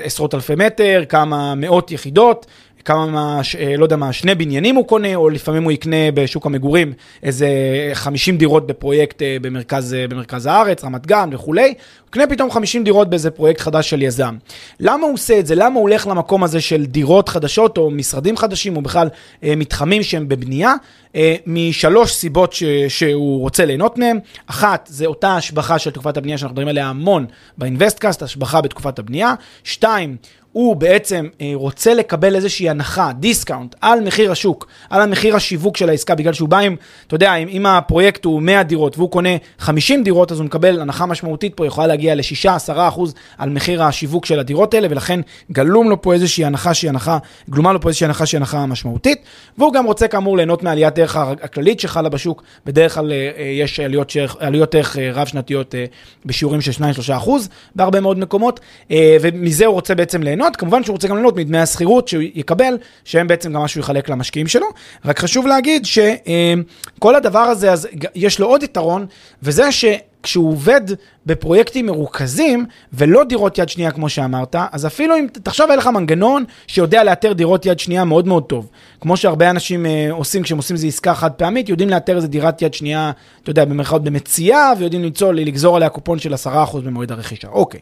[0.05, 2.47] עשרות אלפי מטר, כמה מאות יחידות.
[2.85, 3.41] כמה,
[3.79, 7.49] לא יודע מה, שני בניינים הוא קונה, או לפעמים הוא יקנה בשוק המגורים איזה
[7.93, 11.75] 50 דירות בפרויקט במרכז, במרכז הארץ, רמת גן וכולי,
[12.11, 14.37] יקנה פתאום 50 דירות באיזה פרויקט חדש של יזם.
[14.81, 15.55] למה הוא עושה את זה?
[15.55, 19.09] למה הוא הולך למקום הזה של דירות חדשות, או משרדים חדשים, או בכלל
[19.45, 20.75] אה, מתחמים שהם בבנייה?
[21.15, 24.19] אה, משלוש סיבות ש, שהוא רוצה ליהנות מהם.
[24.47, 27.27] אחת, זה אותה השבחה של תקופת הבנייה שאנחנו מדברים עליה המון
[27.59, 29.35] ב InvestCast, השבחה בתקופת הבנייה.
[29.65, 30.17] שתיים,
[30.53, 35.89] הוא בעצם אה, רוצה לקבל איזושהי הנחה, discount, על מחיר השוק, על המחיר השיווק של
[35.89, 40.03] העסקה, בגלל שהוא בא עם, אתה יודע, אם הפרויקט הוא 100 דירות והוא קונה 50
[40.03, 43.01] דירות, אז הוא מקבל הנחה משמעותית פה, יכולה להגיע ל-6-10%
[43.39, 45.21] על מחיר השיווק של הדירות האלה, ולכן
[45.53, 47.19] גלום לו פה איזושהי הנחה שהיא הנחה,
[47.51, 49.19] גלומה לו פה איזושהי הנחה שהיא הנחה משמעותית,
[49.59, 54.13] והוא גם רוצה כאמור ליהנות מעליית ערך הכללית שחלה בשוק, בדרך כלל אה, יש עליות,
[54.39, 55.85] עליות ערך אה, רב-שנתיות אה,
[56.25, 56.71] בשיעורים של
[57.27, 57.31] 2-3%
[57.75, 58.61] בהרבה מאוד מקומות,
[59.21, 60.57] ומזה הוא רוצה בעצם ליהנות.
[60.57, 64.09] כמובן שהוא רוצה גם ליהנות מדמי השכירות שהוא יקבל, שהם בעצם גם מה שהוא יחלק
[64.09, 64.67] למשקיעים שלו.
[65.05, 69.07] רק חשוב להגיד שכל הדבר הזה, אז יש לו עוד יתרון,
[69.43, 69.85] וזה ש...
[70.23, 70.81] כשהוא עובד
[71.27, 76.45] בפרויקטים מרוכזים, ולא דירות יד שנייה כמו שאמרת, אז אפילו אם, תחשוב, היה לך מנגנון
[76.67, 78.71] שיודע לאתר דירות יד שנייה מאוד מאוד טוב.
[79.01, 82.63] כמו שהרבה אנשים אה, עושים כשהם עושים איזו עסקה חד פעמית, יודעים לאתר איזה דירת
[82.63, 86.47] יד שנייה, אתה יודע, במרכאות במציאה, ויודעים למצוא, לגזור עליה קופון של 10%
[86.85, 87.49] במועד הרכישה.
[87.49, 87.81] אוקיי.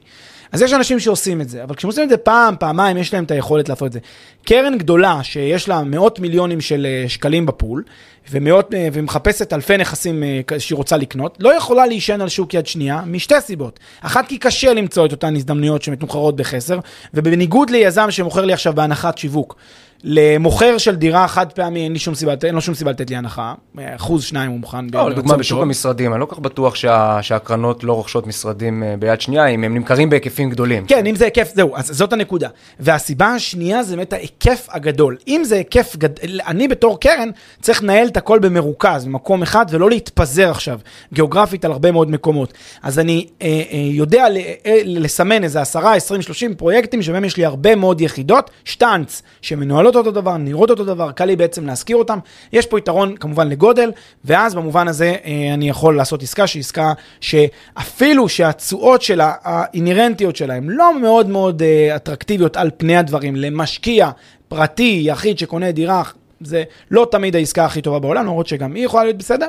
[0.53, 3.25] אז יש אנשים שעושים את זה, אבל כשהם עושים את זה פעם, פעמיים, יש להם
[3.25, 3.99] את היכולת לעשות את זה.
[4.45, 7.83] קרן גדולה שיש לה מאות מיליונים של אה, שקלים בפול,
[8.31, 12.67] ומאות, אה, ומחפשת אלפי נכסים אה, שהיא רוצה לקנות, לא יכולה להישען על שוק יד
[12.67, 13.81] שנייה משתי סיבות.
[14.01, 16.79] אחת, כי קשה למצוא את אותן הזדמנויות שמתומחרות בחסר,
[17.15, 19.57] ובניגוד ליזם שמוכר לי עכשיו בהנחת שיווק,
[20.05, 23.17] למוכר של דירה חד פעמי אין לי שום סיבה, אין לו שום סיבה לתת לי
[23.17, 24.85] הנחה, אחוז שניים הוא מוכן.
[24.93, 25.63] לא, לדוגמה בשוק.
[25.63, 29.65] המשרדים, אני לא כל כך בטוח שה- שהקרנות לא רוכשות משרדים אה, ביד שנייה, אם
[29.65, 30.87] הם נמכרים בהיקפים גדולים.
[30.87, 32.49] כן, אם זה היקף, זהו, אז זאת הנקודה.
[32.81, 35.17] והסיבה השנייה זה באמת ההיקף הגדול.
[35.29, 37.29] אם זה היקף גדול, אני בתור קרן
[37.61, 40.79] צריך לנהל את הכל במרוכז, במקום אחד, ולא להתפזר עכשיו,
[41.13, 42.53] גיאוגרפית על הרבה מאוד מקומות.
[42.83, 47.37] אז אני אה, אה, יודע ל, אה, לסמן איזה 10, 20, 30 פרויקטים שבהם יש
[47.37, 51.97] לי הרבה מאוד יחידות, שטאנץ, שמנוהלות אותו דבר, נראות אותו דבר, קל לי בעצם להשכיר
[51.97, 52.19] אותם.
[52.53, 53.93] יש פה יתרון כמובן לגודל,
[54.25, 60.55] ואז במובן הזה אה, אני יכול לעשות עסקה שהיא עסקה שאפילו שהתשואות שלה, האינהרנטיות שלה,
[60.55, 64.11] הן לא מאוד מאוד אה, אטרקטיביות על פני הדברים, למשקיע
[64.49, 66.03] פרטי, יחיד שקונה דירה,
[66.41, 69.49] זה לא תמיד העסקה הכי טובה בעולם, למרות שגם היא יכולה להיות בסדר.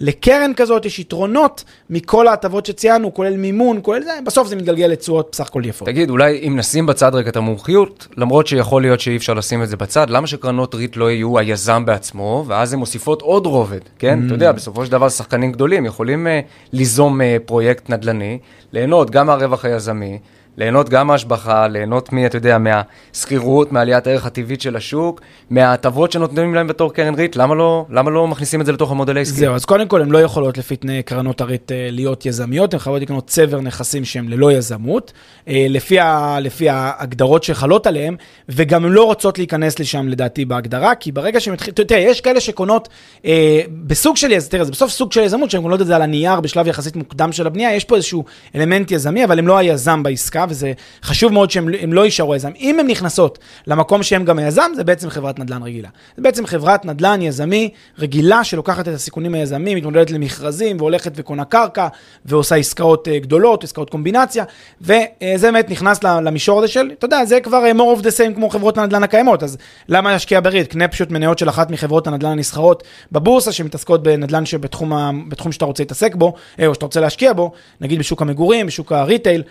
[0.00, 5.28] לקרן כזאת יש יתרונות מכל ההטבות שציינו, כולל מימון, כולל זה, בסוף זה מתגלגל לתשואות
[5.32, 5.88] בסך הכל יפות.
[5.88, 9.68] תגיד, אולי אם נשים בצד רגע את המומחיות, למרות שיכול להיות שאי אפשר לשים את
[9.68, 14.26] זה בצד, למה שקרנות ריט לא יהיו היזם בעצמו, ואז הן מוסיפות עוד רובד, כן?
[14.26, 16.40] אתה יודע, בסופו של דבר שחקנים גדולים יכולים אה,
[16.72, 18.38] ליזום אה, פרויקט נדל"ני,
[18.72, 20.18] ליהנות גם מהרווח היזמי,
[20.56, 26.54] ליהנות גם מההשבחה, ליהנות, מ, אתה יודע, מהשכירות, מעליית הערך הטבעית של השוק, מההטבות שנותנים
[26.54, 29.36] להם בתור קרן ריט, למה לא, למה לא מכניסים את זה לתוך המודל העסקי?
[29.36, 32.80] זהו, אז קודם כל הן לא יכולות לפי תנאי קרנות הריט אה, להיות יזמיות, הן
[32.80, 35.12] חייבות לקנות צבר נכסים שהם ללא יזמות,
[35.48, 38.16] אה, לפי, ה, לפי ההגדרות שחלות עליהן,
[38.48, 42.40] וגם הן לא רוצות להיכנס לשם לדעתי בהגדרה, כי ברגע שהן התחילו, תראה, יש כאלה
[42.40, 42.88] שקונות
[43.24, 46.02] אה, בסוג של יזמות, תראה, זה בסוף סוג של יזמות, שהן קונות את זה על
[46.02, 50.02] הנייר בשלב יחסית מוקדם של הבנייה, יש פה איזשהו אלמנט יזמי, אבל הם לא היזם
[50.02, 52.50] בעסקה, וזה חשוב מאוד שהם הם לא יישארו יזם.
[52.60, 55.88] אם הן נכנסות למקום שהם גם היזם, זה בעצם חברת נדל"ן רגילה.
[56.16, 61.88] זה בעצם חברת נדל"ן יזמי רגילה שלוקחת את הסיכונים היזמים, מתמודדת למכרזים והולכת וקונה קרקע
[62.24, 64.44] ועושה עסקאות אה, גדולות, עסקאות קומבינציה,
[64.80, 64.96] וזה
[65.42, 68.50] באמת נכנס למישור הזה של, אתה יודע, זה כבר אה, more of the same כמו
[68.50, 70.72] חברות הנדל"ן הקיימות, אז למה להשקיע בריט?
[70.72, 75.64] קנה פשוט מניות של אחת מחברות הנדל"ן הנסחרות בבורסה שמתעסקות בנדל"ן שבתחום ה- בתחום שאתה
[75.64, 79.42] רוצה להתעסק בו, אה, או שאתה רוצה להשקיע בו, נגיד בשוק המגורים, בשוק הריטייל,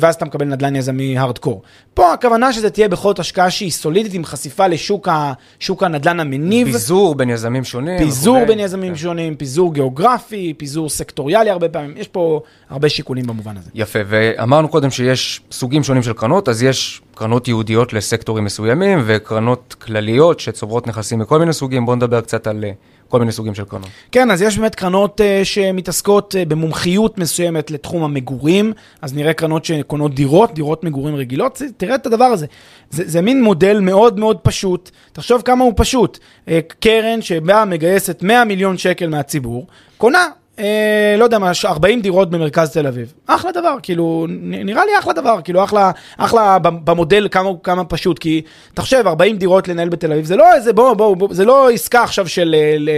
[0.00, 1.62] ואז אתה מקבל נדל"ן יזמי הארדקור.
[1.94, 5.32] פה הכוונה שזה תהיה בכל זאת השקעה שהיא סולידית עם חשיפה לשוק ה-
[5.80, 6.66] הנדל"ן המניב.
[6.72, 7.98] פיזור בין יזמים שונים.
[7.98, 8.46] פיזור וכולי.
[8.48, 13.70] בין יזמים שונים, פיזור גיאוגרפי, פיזור סקטוריאלי הרבה פעמים, יש פה הרבה שיקולים במובן הזה.
[13.74, 19.74] יפה, ואמרנו קודם שיש סוגים שונים של קרנות, אז יש קרנות ייעודיות לסקטורים מסוימים, וקרנות
[19.78, 21.86] כלליות שצוברות נכסים מכל מיני סוגים.
[21.86, 22.72] בואו נדבר קצת על אה,
[23.08, 23.88] כל מיני סוגים של קרנות.
[24.12, 29.64] כן, אז יש באמת קרנות uh, שמתעסקות uh, במומחיות מסוימת לתחום המגורים, אז נראה קרנות
[29.64, 32.46] שקונות דירות, דירות מגורים רגילות, תראה את הדבר הזה.
[32.90, 36.18] זה, זה מין מודל מאוד מאוד פשוט, תחשוב כמה הוא פשוט.
[36.46, 40.26] Uh, קרן שבאה מגייסת 100 מיליון שקל מהציבור, קונה
[40.60, 43.12] אה, לא יודע מה, 40 דירות במרכז תל אביב.
[43.26, 48.42] אחלה דבר, כאילו, נראה לי אחלה דבר, כאילו, אחלה, אחלה במודל כמה, כמה פשוט, כי
[48.74, 52.02] תחשב, 40 דירות לנהל בתל אביב, זה לא איזה, בוא, בוא, בוא, זה לא עסקה
[52.02, 52.88] עכשיו של אה, ל,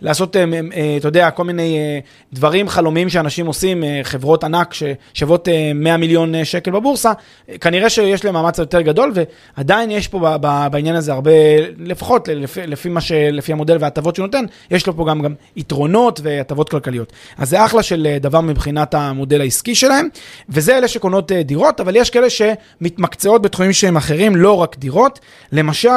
[0.00, 0.44] לעשות, אה,
[0.76, 2.00] אה, אתה יודע, כל מיני
[2.32, 7.12] דברים חלומיים שאנשים עושים, חברות ענק ששוות אה, 100 מיליון שקל בבורסה,
[7.50, 9.12] אה, כנראה שיש להם מאמץ יותר גדול,
[9.56, 11.30] ועדיין יש פה ב- ב- בעניין הזה הרבה,
[11.78, 16.20] לפחות לפי, לפי, ש, לפי המודל וההטבות שהוא נותן, יש לו פה גם, גם יתרונות
[16.22, 17.05] והטבות כלכליות.
[17.38, 20.08] אז זה אחלה של אה, דבר מבחינת המודל העסקי שלהם,
[20.48, 25.20] וזה אלה שקונות אה, דירות, אבל יש כאלה שמתמקצעות בתחומים שהם אחרים, לא רק דירות,
[25.52, 25.88] למשל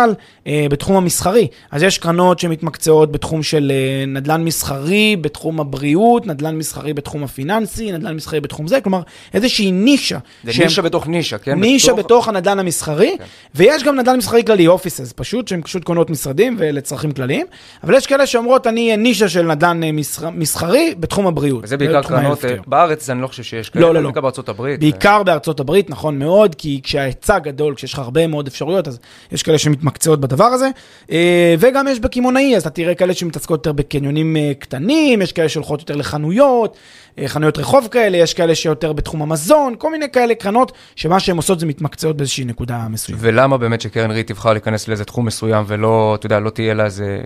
[0.48, 1.48] אה, בתחום המסחרי.
[1.72, 3.72] אז יש קרנות שמתמקצעות בתחום של
[4.08, 9.02] נדל"ן מסחרי, בתחום הבריאות, נדל"ן מסחרי בתחום הפיננסי, נדל"ן מסחרי בתחום זה, כלומר
[9.34, 10.18] איזושהי נישה.
[10.44, 11.60] זה שהם- נישה בתוך נישה, כן?
[11.60, 13.24] נישה בתוך- בתוך הנדל"ן המסחרי, כן.
[13.56, 17.46] ויש גם נדל"ן מסחרי כללי, אופיסס, פשוט, שהן פשוט קונות משרדים ולצרכים כלליים,
[17.84, 21.64] אבל יש כאלה שאומרות, אני אהיה נישה של נדל"ן מסח- מסחרי בתחום הבריאות.
[21.64, 22.46] וזה בעיקר קרנות.
[22.46, 24.10] אה, בארץ אני לא חושב שיש לא, כאלה, לא, לא.
[24.10, 24.80] בעיקר בארצות הברית.
[24.80, 29.00] בעיקר בארצות הברית, נכון מאוד, כי כשההיצע גדול, כשיש לך הרבה מאוד אפשרויות, אז
[29.32, 30.70] יש כאלה שמתמקצעות בדבר הזה.
[31.12, 35.50] אה, וגם יש בקמעונאי, אז אתה תראה כאלה שמתעסקות יותר בקניונים אה, קטנים, יש כאלה
[35.50, 36.78] שהולכות יותר לחנויות,
[37.20, 41.38] אה, חנויות רחוב כאלה, יש כאלה שיותר בתחום המזון, כל מיני כאלה קרנות, שמה שהן
[41.38, 43.22] עושות זה מתמקצעות באיזושהי נקודה מסוימת.
[43.24, 46.86] ולמה באמת שקרן ריט תבחר להיכנס לאיזה תחום מסוים ולא, אתה יודע, לא תהיה לה
[46.86, 47.20] איזה,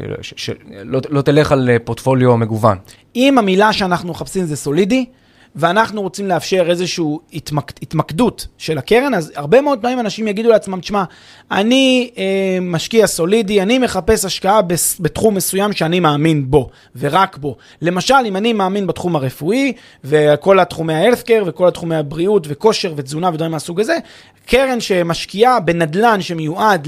[0.84, 2.78] לא, לא תלך על אה, פורטפוליו מגוון.
[3.16, 5.06] אם המילה שאנחנו מחפשים זה סולידי,
[5.56, 10.80] ואנחנו רוצים לאפשר איזושהי התמק, התמקדות של הקרן, אז הרבה מאוד פעמים אנשים יגידו לעצמם,
[10.80, 11.04] תשמע,
[11.52, 17.56] אני אה, משקיע סולידי, אני מחפש השקעה בס, בתחום מסוים שאני מאמין בו, ורק בו.
[17.82, 23.52] למשל, אם אני מאמין בתחום הרפואי, וכל התחומי ה-healthcare, וכל התחומי הבריאות, וכושר, ותזונה, ודברים
[23.52, 23.98] מהסוג הזה,
[24.46, 26.88] קרן שמשקיעה בנדלן שמיועד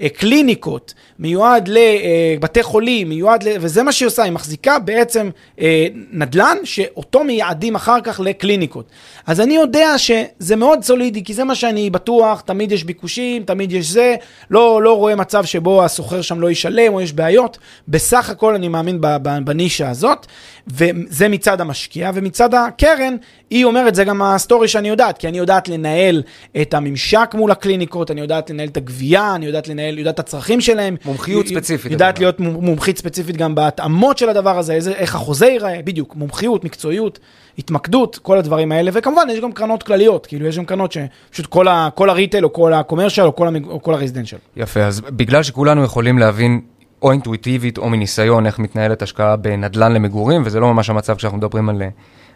[0.00, 3.48] לקליניקות, מיועד לבתי חולים, מיועד ל...
[3.60, 8.88] וזה מה שהיא עושה, היא מחזיקה בעצם אה, נדלן שאותו מייעדים אחר כך לקליניקות.
[9.26, 13.72] אז אני יודע שזה מאוד סולידי, כי זה מה שאני בטוח, תמיד יש ביקושים, תמיד
[13.72, 14.14] יש זה,
[14.50, 17.58] לא, לא רואה מצב שבו השוכר שם לא ישלם או יש בעיות.
[17.88, 19.00] בסך הכל אני מאמין
[19.44, 20.26] בנישה הזאת,
[20.66, 23.16] וזה מצד המשקיע, ומצד הקרן,
[23.50, 26.22] היא אומרת, זה גם ה story שאני יודעת, כי אני יודעת לנהל
[26.62, 30.60] את הממשק מול הקליניקות, אני יודעת לנהל את הגבייה, אני יודעת לנהל, יודעת את הצרכים
[30.60, 30.96] שלהם.
[31.04, 35.14] מומחיות היא- ספציפית, יודעת להיות מומ- מומחית ספציפית גם בהתאמות של הדבר הזה, איזה, איך
[35.14, 37.18] החוזה ייראה, בדיוק, מומחיות, מקצועיות,
[37.58, 41.68] התמקדות, כל הדברים האלה, וכמובן יש גם קרנות כלליות, כאילו יש גם קרנות שפשוט כל,
[41.68, 44.36] ה, כל הריטל או כל הקומרשל או כל, המג, או כל הרזידנשל.
[44.56, 46.60] יפה, אז בגלל שכולנו יכולים להבין
[47.04, 51.68] או אינטואיטיבית או מניסיון איך מתנהלת השקעה בנדל"ן למגורים, וזה לא ממש המצב כשאנחנו מדברים
[51.68, 51.88] על אה,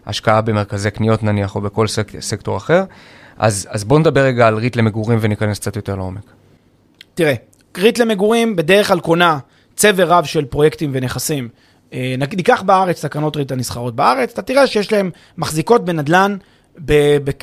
[0.07, 2.85] השקעה במרכזי קניות נניח, או בכל סק, סקטור אחר,
[3.39, 6.23] אז, אז בואו נדבר רגע על ריט למגורים וניכנס קצת יותר לעומק.
[7.15, 7.35] תראה,
[7.79, 9.39] ריט למגורים בדרך כלל קונה
[9.77, 11.49] צבר רב של פרויקטים ונכסים.
[11.93, 16.37] אה, ניקח בארץ את הקרנות ריט הנסחרות בארץ, אתה תראה שיש להם מחזיקות בנדלן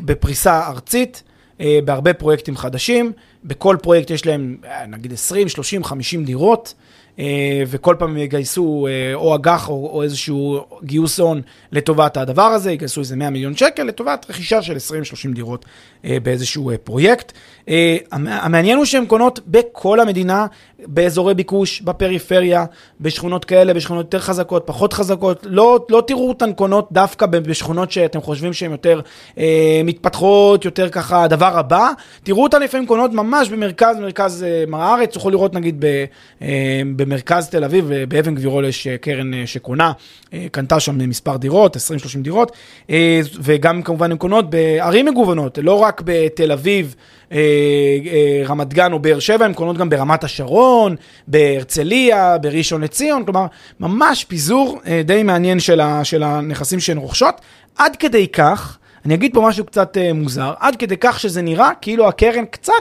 [0.06, 1.24] בפריסה ארצית,
[1.62, 3.12] אה, בהרבה פרויקטים חדשים.
[3.45, 6.73] בכל פרויקט יש להם אה, נגיד 20, 30, 50 דירות.
[7.19, 7.25] אה,
[7.67, 12.99] וכל פעם יגייסו אה, או אג"ח או, או איזשהו גיוס הון לטובת הדבר הזה, יגייסו
[13.01, 14.77] איזה 100 מיליון שקל לטובת רכישה של 20-30
[15.36, 15.65] דירות
[16.03, 17.31] באיזשהו פרויקט.
[17.67, 17.73] המ-
[18.27, 20.45] המעניין הוא שהן קונות בכל המדינה,
[20.86, 22.65] באזורי ביקוש, בפריפריה,
[23.01, 25.39] בשכונות כאלה, בשכונות יותר חזקות, פחות חזקות.
[25.49, 29.01] לא, לא תראו אותן קונות דווקא בשכונות שאתם חושבים שהן יותר
[29.84, 31.89] מתפתחות, יותר ככה הדבר הבא.
[32.23, 36.06] תראו אותן לפעמים קונות ממש במרכז, במרכז אה, הארץ, תוכלו לראות נגיד ב,
[36.41, 39.91] אה, במרכז תל אביב, אה, באבן גבירול יש קרן שקונה,
[40.52, 41.80] קנתה שם מספר דירות, 20-30
[42.21, 42.52] דירות,
[43.41, 46.95] וגם כמובן הן קונות בערים מגוונות, לא רק בתל אביב.
[48.45, 50.95] רמת גן או באר שבע, הן קונות גם ברמת השרון,
[51.28, 53.45] בהרצליה, בראשון לציון, כלומר,
[53.80, 57.41] ממש פיזור די מעניין של, ה, של הנכסים שהן רוכשות,
[57.78, 62.08] עד כדי כך, אני אגיד פה משהו קצת מוזר, עד כדי כך שזה נראה כאילו
[62.08, 62.74] הקרן קצת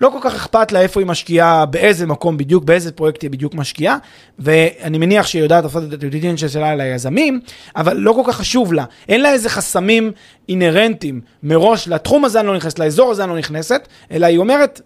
[0.00, 3.54] לא כל כך אכפת לה איפה היא משקיעה, באיזה מקום בדיוק, באיזה פרויקט היא בדיוק
[3.54, 3.96] משקיעה,
[4.38, 7.40] ואני מניח שהיא יודעת לעשות את הדיודידין שלה ליזמים,
[7.76, 8.84] אבל לא כל כך חשוב לה.
[9.08, 10.12] אין לה איזה חסמים
[10.48, 14.80] אינהרנטיים מראש, לתחום הזה אני לא נכנסת, לאזור הזה אני לא נכנסת, אלא היא אומרת,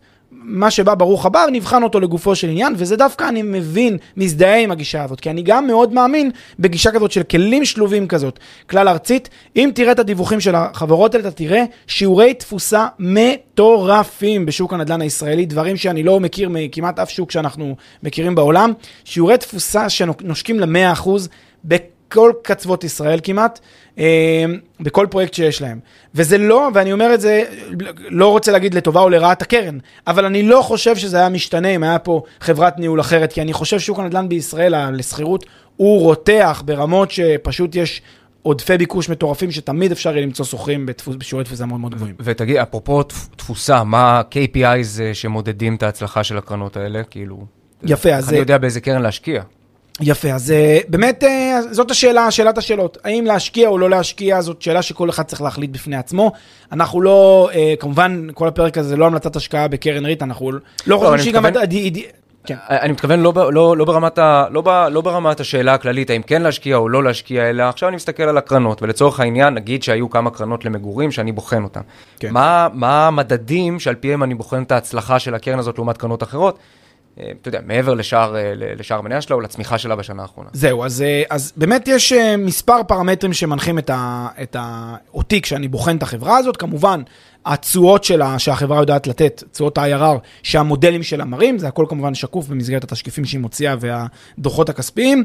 [0.47, 4.71] מה שבא ברוך הבא, נבחן אותו לגופו של עניין, וזה דווקא אני מבין, מזדהה עם
[4.71, 8.39] הגישה הזאת, כי אני גם מאוד מאמין בגישה כזאת של כלים שלובים כזאת,
[8.71, 9.29] כלל ארצית.
[9.57, 15.47] אם תראה את הדיווחים של החברות האלה, אתה תראה שיעורי תפוסה מטורפים בשוק הנדל"ן הישראלי,
[15.47, 18.73] דברים שאני לא מכיר מכמעט אף שוק שאנחנו מכירים בעולם.
[19.05, 21.09] שיעורי תפוסה שנושקים ל-100%
[22.11, 23.61] בכל קצוות ישראל כמעט,
[23.99, 24.45] אה,
[24.81, 25.79] בכל פרויקט שיש להם.
[26.15, 27.43] וזה לא, ואני אומר את זה,
[28.09, 31.83] לא רוצה להגיד לטובה או לרעת הקרן, אבל אני לא חושב שזה היה משתנה אם
[31.83, 35.45] היה פה חברת ניהול אחרת, כי אני חושב ששוק הנדל"ן בישראל, לשכירות,
[35.77, 38.03] הוא רותח ברמות שפשוט יש
[38.43, 40.87] עודפי ביקוש מטורפים, שתמיד אפשר יהיה למצוא שוכרים
[41.19, 42.15] בשיעורי תפוסה מאוד מאוד גבוהים.
[42.21, 47.03] ותגיד, אפרופו תפ- תפוסה, מה ה-KPIs אה, שמודדים את ההצלחה של הקרנות האלה?
[47.03, 47.45] כאילו,
[47.83, 48.29] יפה, אז...
[48.29, 49.43] אני יודע באיזה קרן להשקיע?
[50.01, 52.99] יפה, אז אה, באמת אה, זאת השאלה, שאלת השאלות.
[53.05, 56.33] האם להשקיע או לא להשקיע, זאת שאלה שכל אחד צריך להחליט בפני עצמו.
[56.73, 60.51] אנחנו לא, אה, כמובן, כל הפרק הזה זה לא המלצת השקעה בקרן ריט, אנחנו
[60.87, 61.45] לא חושבים אני שהיא גם...
[62.47, 62.57] כן.
[62.69, 66.43] אני מתכוון לא, לא, לא, ברמת ה, לא, ב, לא ברמת השאלה הכללית, האם כן
[66.43, 70.31] להשקיע או לא להשקיע, אלא עכשיו אני מסתכל על הקרנות, ולצורך העניין, נגיד שהיו כמה
[70.31, 71.81] קרנות למגורים שאני בוחן אותן.
[72.21, 72.33] כן.
[72.33, 76.59] מה, מה המדדים שעל פיהם אני בוחן את ההצלחה של הקרן הזאת לעומת קרנות אחרות?
[77.21, 80.49] אה, אתה יודע, מעבר לשאר, אה, ל- לשאר המניה שלה או לצמיחה שלה בשנה האחרונה.
[80.53, 85.69] זהו, אז, אה, אז באמת יש מספר פרמטרים שמנחים את, ה, את ה, אותי כשאני
[85.69, 86.57] בוחן את החברה הזאת.
[86.57, 87.03] כמובן,
[87.47, 92.85] התשואות שלה, שהחברה יודעת לתת, תשואות ה-IRR, שהמודלים שלה מראים, זה הכל כמובן שקוף במסגרת
[92.85, 95.25] התשקיפים שהיא מוציאה והדוחות הכספיים.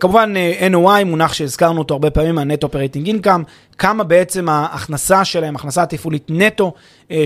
[0.00, 0.34] כמובן,
[0.72, 3.42] NOI, מונח שהזכרנו אותו הרבה פעמים, ה-Net Operating Income,
[3.78, 6.72] כמה בעצם ההכנסה שלהם, הכנסה התפעולית נטו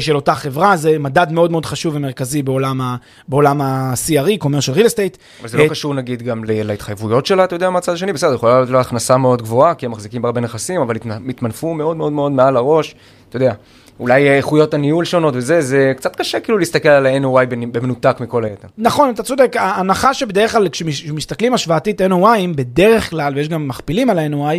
[0.01, 2.97] של אותה חברה, זה מדד מאוד מאוד חשוב ומרכזי בעולם ה-
[3.28, 5.18] בעולם ה-CRE, Commercial Real Estate.
[5.41, 8.55] אבל זה לא אה, קשור נגיד גם להתחייבויות שלה, אתה יודע, מהצד השני, בסדר, יכולה
[8.57, 10.97] להיות לה הכנסה מאוד גבוהה, כי הם מחזיקים בהרבה נכסים, אבל
[11.28, 12.95] התמנפו מאוד מאוד מאוד מעל הראש,
[13.28, 13.53] אתה יודע,
[14.01, 18.45] אולי אה, איכויות הניהול שונות וזה, זה קצת קשה כאילו להסתכל על ה-NOI במנותק מכל
[18.45, 18.68] היתר.
[18.78, 22.14] נכון, אתה צודק, ההנחה שבדרך כלל כשמסתכלים השוואתית NOI,
[22.57, 24.59] בדרך כלל, ויש גם מכפילים על ה-NOI, אה,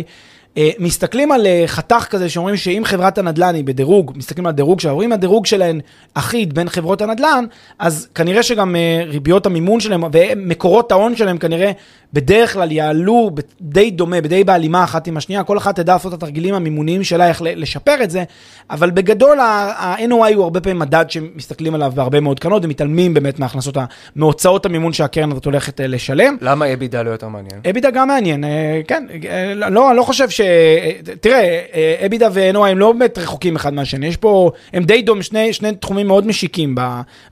[0.78, 5.12] מסתכלים על אה, חתך כזה שאומרים שאם חברת הנדל"ן היא בדירוג, מסתכלים על דירוג שההורים,
[5.12, 5.80] הדירוג שלהן
[6.14, 7.44] אחיד בין חברות הנדל"ן,
[7.78, 11.72] אז כנראה שגם אה, ריביות המימון שלהם ומקורות ההון שלהם כנראה
[12.12, 13.30] בדרך כלל יעלו
[13.60, 17.28] די דומה, בדי בהלימה אחת עם השנייה, כל אחת תדע לעשות את התרגילים המימוניים שלה,
[17.28, 18.24] איך לשפר את זה,
[18.70, 23.76] אבל בגדול ה-NOI הוא הרבה פעמים מדד שמסתכלים עליו בהרבה מאוד קרנות ומתעלמים באמת מהכנסות,
[23.76, 23.84] ה-
[24.16, 26.36] מהוצאות המימון שהקרן הזאת הולכת אה, לשלם.
[26.40, 27.60] למה EBITDA לא יותר מעניין?
[27.70, 30.40] EBITDA גם מעניין, אה, כן, אה, לא, אני לא חושב ש...
[30.46, 34.84] אה, תראה, אה, EBITDA ו NOI הם לא באמת רחוקים אחד מהשני, יש פה, הם
[34.84, 36.80] די דומים, שני, שני תחומים מאוד משיקים ב,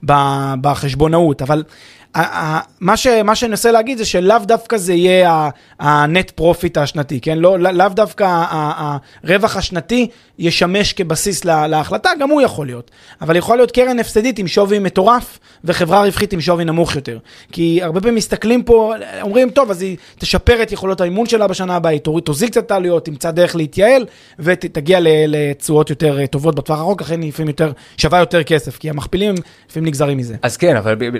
[0.05, 0.13] ב,
[0.61, 1.63] בחשבונאות, אבל
[2.15, 5.49] מה, ש, מה שאני מנסה להגיד זה שלאו דווקא זה יהיה
[5.79, 7.37] ה net profit השנתי, כן?
[7.37, 8.43] לא, לא- לאו דווקא
[9.23, 10.07] הרווח השנתי
[10.39, 12.91] ישמש כבסיס לה- להחלטה, גם הוא יכול להיות.
[13.21, 17.17] אבל יכול להיות קרן הפסדית עם שווי מטורף וחברה רווחית עם שווי נמוך יותר.
[17.51, 21.75] כי הרבה פעמים מסתכלים פה, אומרים, טוב, אז היא תשפר את יכולות האימון שלה בשנה
[21.75, 24.05] הבאה, היא תוזיל קצת העלויות, תמצא דרך להתייעל
[24.39, 28.89] ותגיע לתשואות יותר אה, טובות בטווח הרחוק, לכן היא לפעמים יותר, שווה יותר כסף, כי
[28.89, 29.35] המכפילים
[29.69, 30.35] לפעמים נגזרים מזה.
[30.41, 31.17] אז כן, אבל ב- ב-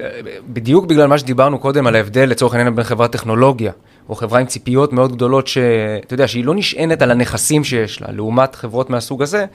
[0.85, 3.71] בדיוק בגלל מה שדיברנו קודם על ההבדל לצורך העניין בין חברת טכנולוגיה,
[4.09, 8.07] או חברה עם ציפיות מאוד גדולות, שאתה יודע, שהיא לא נשענת על הנכסים שיש לה,
[8.11, 9.45] לעומת חברות מהסוג הזה,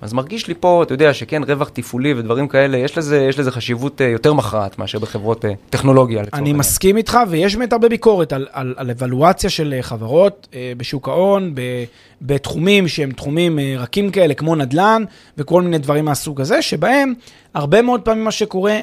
[0.00, 3.50] אז מרגיש לי פה, אתה יודע, שכן, רווח תפעולי ודברים כאלה, יש לזה, יש לזה
[3.50, 6.56] חשיבות אה, יותר מכרעת מאשר בחברות אה, טכנולוגיה, אני העניין.
[6.56, 11.54] מסכים איתך, ויש באמת הרבה ביקורת על, על, על אבלואציה של אה, חברות בשוק ההון,
[11.54, 11.60] ב,
[12.22, 15.04] בתחומים שהם תחומים רכים כאלה, כמו נדל"ן
[15.38, 17.14] וכל מיני דברים מהסוג הזה, שבהם
[17.54, 18.78] הרבה מאוד פעמים מה שקורה,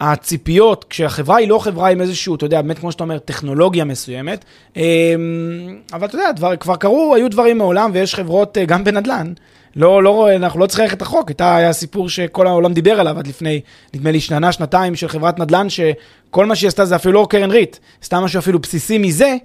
[0.00, 4.44] הציפיות, כשהחברה היא לא חברה עם איזשהו, אתה יודע, באמת כמו שאתה אומר, טכנולוגיה מסוימת,
[4.76, 5.14] אה,
[5.92, 9.32] אבל אתה יודע, דבר, כבר קרו, היו דברים מעולם, ויש חברות אה, גם בנדל"ן.
[9.76, 13.26] לא, לא, אנחנו לא צריכים ללכת רחוק, הייתה, היה סיפור שכל העולם דיבר עליו עד
[13.26, 13.60] לפני,
[13.94, 17.50] נדמה לי, שנה, שנתיים של חברת נדל"ן, שכל מה שהיא עשתה זה אפילו לא קרן
[17.50, 19.36] ריט, סתם משהו אפילו בסיסי מזה,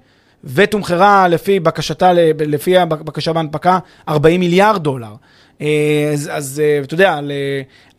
[0.44, 3.80] ותומחרה לפי בקשתה, לפי הבקשה בהנפקה,
[4.10, 5.16] 40 מיליארד דולר.
[5.62, 5.68] אה,
[6.14, 7.32] אז, אז אה, אתה יודע, ל-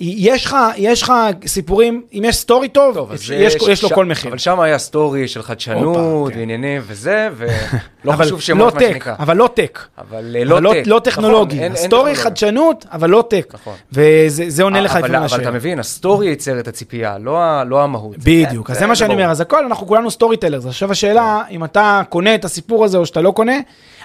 [0.00, 1.12] יש לך, יש לך
[1.46, 4.28] סיפורים, אם יש סטורי טוב, טוב, אז יש, זה- יש, יש לו ש- כל מחיר.
[4.30, 6.38] אבל שם היה סטורי של חדשנות הופה, כן.
[6.38, 9.14] ועניינים וזה, ולא חשוב שמות, מה לא טק, שנקרא.
[9.18, 9.78] אבל לא טק.
[9.98, 10.82] אבל אה, אבל לא טק.
[10.86, 11.54] לא נכון, טכנולוגי.
[11.56, 12.22] אין- אין סטורי טכנולוגיה.
[12.24, 13.50] חדשנות, אבל לא tech.
[13.54, 13.74] נכון.
[13.92, 15.50] וזה זה עונה לך אבל, לפעמים אבל אתה לשאלה.
[15.50, 18.16] מבין, ה story ייצר את הציפייה, לא, לא המהות.
[18.18, 19.12] בדיוק, אז זה מה שאני.
[19.14, 20.66] אומר, אז הכל, אנחנו כולנו storytellers.
[20.66, 23.56] עכשיו השאלה, אם אתה קונה את הסיפור הזה או שאתה לא קונה,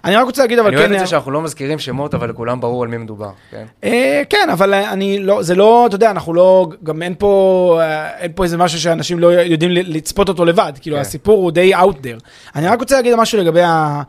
[0.05, 0.81] אני רק רוצה להגיד, אבל אני כן...
[0.83, 3.29] אוהב את זה שאנחנו לא מזכירים שמות, אבל לכולם ברור על מי מדובר.
[3.51, 3.65] כן?
[3.83, 8.17] אה, כן, אבל אני לא, זה לא, אתה יודע, אנחנו לא, גם אין פה, אה,
[8.17, 11.01] אין פה איזה משהו שאנשים לא יודעים לצפות אותו לבד, כאילו כן.
[11.01, 12.23] הסיפור הוא די out there.
[12.55, 14.01] אני רק רוצה להגיד משהו לגבי ה...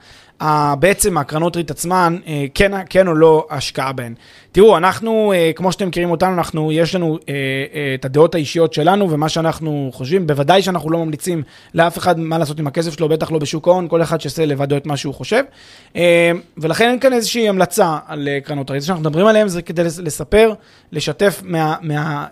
[0.79, 4.15] בעצם הקרנות ריט עצמן, אה, כן, כן או לא השקעה בהן.
[4.53, 7.35] תראו, אנחנו, אה, כמו שאתם מכירים אותנו, אנחנו, יש לנו אה,
[7.95, 11.43] את הדעות האישיות שלנו ומה שאנחנו חושבים, בוודאי שאנחנו לא ממליצים
[11.75, 14.77] לאף אחד מה לעשות עם הכסף שלו, בטח לא בשוק ההון, כל אחד שיעשה לבדו
[14.77, 15.43] את מה שהוא חושב.
[16.59, 18.81] ולכן אין כאן איזושהי המלצה על קרנות ריט.
[18.81, 20.53] זה שאנחנו מדברים עליהן זה כדי לס- לספר,
[20.93, 22.27] לשתף, מה, מה,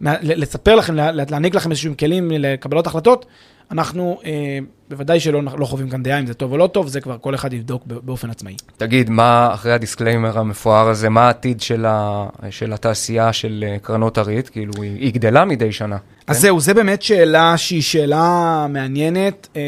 [0.00, 3.26] מה, לספר לכם, לה- להעניק לכם איזשהם כלים לקבלות החלטות.
[3.70, 4.58] אנחנו אה,
[4.90, 7.52] בוודאי שלא מחווים כאן דעה אם זה טוב או לא טוב, זה כבר כל אחד
[7.52, 8.56] יבדוק באופן עצמאי.
[8.76, 13.76] תגיד, מה אחרי ה disclaimer המפואר הזה, מה העתיד של, ה, של התעשייה של אה,
[13.82, 14.48] קרנות הריט?
[14.48, 15.96] כאילו, היא, היא גדלה מדי שנה.
[16.26, 16.42] אז כן?
[16.42, 19.48] זהו, זה באמת שאלה שהיא שאלה מעניינת.
[19.56, 19.62] אה,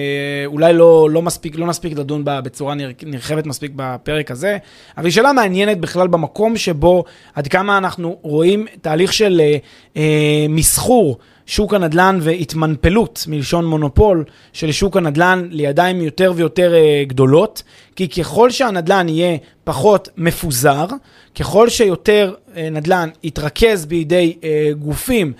[0.46, 4.58] אולי לא, לא, מספיק, לא נספיק לדון בה בצורה נר, נרחבת מספיק בפרק הזה,
[4.96, 9.56] אבל היא שאלה מעניינת בכלל במקום שבו עד כמה אנחנו רואים תהליך של אה,
[9.96, 11.18] אה, מסחור.
[11.50, 17.62] שוק הנדל"ן והתמנפלות, מלשון מונופול, של שוק הנדל"ן לידיים יותר ויותר uh, גדולות,
[17.96, 20.86] כי ככל שהנדל"ן יהיה פחות מפוזר,
[21.34, 24.44] ככל שיותר uh, נדל"ן יתרכז בידי uh,
[24.78, 25.32] גופים,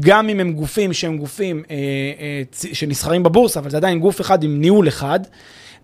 [0.00, 4.44] גם אם הם גופים שהם גופים uh, uh, שנסחרים בבורסה, אבל זה עדיין גוף אחד
[4.44, 5.20] עם ניהול אחד,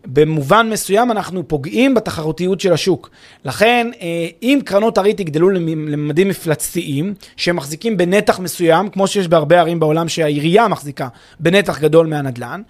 [0.07, 3.11] במובן מסוים אנחנו פוגעים בתחרותיות של השוק.
[3.44, 9.61] לכן, אה, אם קרנות הריט יגדלו לממדים מפלצתיים, שהם מחזיקים בנתח מסוים, כמו שיש בהרבה
[9.61, 11.09] ערים בעולם שהעירייה מחזיקה
[11.40, 12.62] בנתח גדול מהנדל"ן,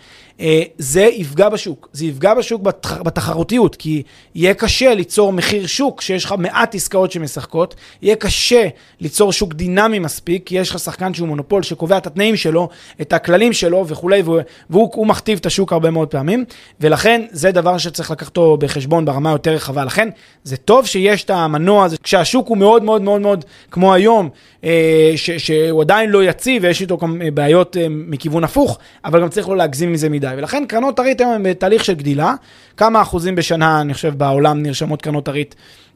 [0.79, 1.89] זה יפגע בשוק.
[1.93, 2.63] זה יפגע בשוק
[3.03, 4.03] בתחרותיות, כי
[4.35, 8.69] יהיה קשה ליצור מחיר שוק, שיש לך מעט עסקאות שמשחקות, יהיה קשה
[9.01, 12.69] ליצור שוק דינמי מספיק, כי יש לך שחקן שהוא מונופול שקובע את התנאים שלו,
[13.01, 14.23] את הכללים שלו וכולי,
[14.71, 16.45] והוא מכתיב את השוק הרבה מאוד פעמים,
[16.81, 19.85] ולכן זה דבר שצריך לקחתו בחשבון ברמה יותר רחבה.
[19.85, 20.09] לכן
[20.45, 24.29] זה טוב שיש את המנוע הזה, כשהשוק הוא מאוד מאוד מאוד מאוד כמו היום,
[24.65, 29.29] אה, ש, שהוא עדיין לא יציב ויש איתו גם בעיות אה, מכיוון הפוך, אבל גם
[29.29, 30.22] צריך לא להגזים מזה מדי.
[30.37, 32.35] ולכן קרנות הריט היום הן בתהליך של גדילה.
[32.77, 35.55] כמה אחוזים בשנה, אני חושב, בעולם נרשמות קרנות הריט.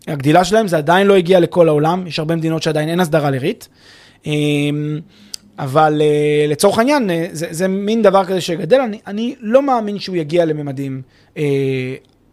[0.09, 3.64] הגדילה שלהם זה עדיין לא הגיע לכל העולם, יש הרבה מדינות שעדיין אין הסדרה לריט.
[4.27, 5.01] אמ,
[5.59, 9.99] אבל uh, לצורך העניין, uh, זה, זה מין דבר כזה שגדל, אני, אני לא מאמין
[9.99, 11.03] שהוא יגיע לממדים
[11.34, 11.38] אה,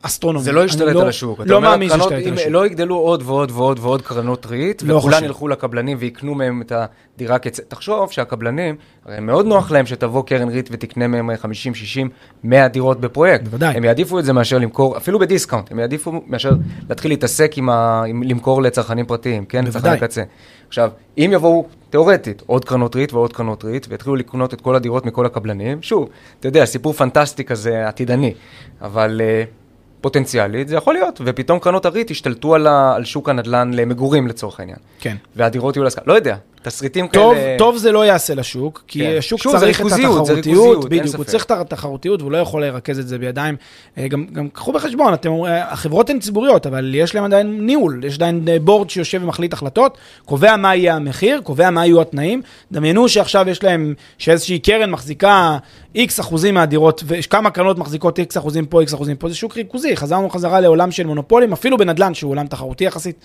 [0.05, 0.43] אסטרונומי.
[0.43, 1.39] זה לא ישתלט על השוק.
[1.45, 2.47] לא מאמין שישתלט על השוק.
[2.49, 6.71] לא יגדלו עוד ועוד ועוד ועוד קרנות ריט, לא וכולן ילכו לקבלנים ויקנו מהם את
[7.15, 7.59] הדירה כצ...
[7.59, 8.75] תחשוב שהקבלנים,
[9.05, 12.09] הרי מאוד נוח להם שתבוא קרן ריט ותקנה מהם 50, 60,
[12.43, 13.43] 100 דירות בפרויקט.
[13.43, 13.77] בוודאי.
[13.77, 16.51] הם יעדיפו את זה מאשר למכור, אפילו ב discount, הם יעדיפו מאשר
[16.89, 18.03] להתחיל להתעסק עם, ה...
[18.07, 19.65] עם למכור לצרכנים פרטיים, כן?
[19.65, 19.99] בוודאי.
[19.99, 20.23] קצה.
[20.67, 25.05] עכשיו, אם יבואו, תיאורטית, עוד קרנות ריט ועוד קרנות ריט, ויתחילו לקנות את כל הדירות
[25.05, 28.33] מכל הקבלנים, שוב, אתה יודע, סיפור פנטסטי כזה, עתידני,
[28.81, 29.21] אבל...
[29.21, 29.62] Uh,
[30.03, 34.59] פוטנציאלית, זה יכול להיות, ופתאום קרנות הריט השתלטו על, ה, על שוק הנדל"ן למגורים לצורך
[34.59, 34.77] העניין.
[34.99, 35.15] כן.
[35.35, 37.57] והדירות יהיו להשכרה, לא יודע, תסריטים טוב, כאלה...
[37.57, 39.15] טוב זה לא יעשה לשוק, כי כן.
[39.17, 43.07] השוק שוב, צריך את התחרותיות, בדיוק, הוא צריך את התחרותיות, והוא לא יכול לרכז את
[43.07, 43.55] זה בידיים.
[43.97, 48.15] אה, גם, גם קחו בחשבון, אתם, החברות הן ציבוריות, אבל יש להן עדיין ניהול, יש
[48.15, 52.41] עדיין בורד שיושב ומחליט החלטות, קובע מה יהיה המחיר, קובע מה יהיו התנאים.
[52.71, 55.57] דמיינו שעכשיו יש להם, שאיזושהי קרן מחזיקה
[55.95, 59.95] איקס אחוזים מהדירות, וכמה קרנות מחזיקות איקס אחוזים פה, איקס אחוזים פה, זה שוק ריכוזי,
[59.95, 63.15] חזרנו חזרה לעולם של מונופולים, אפילו בנדל"ן, שהוא עולם תחרותי יחסית.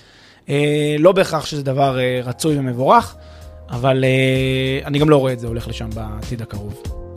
[0.50, 3.16] אה, לא בהכרח שזה דבר אה, רצוי ומבורך,
[3.70, 7.07] אבל אה, אני גם לא רואה את זה הולך לשם בעתיד הקרוב.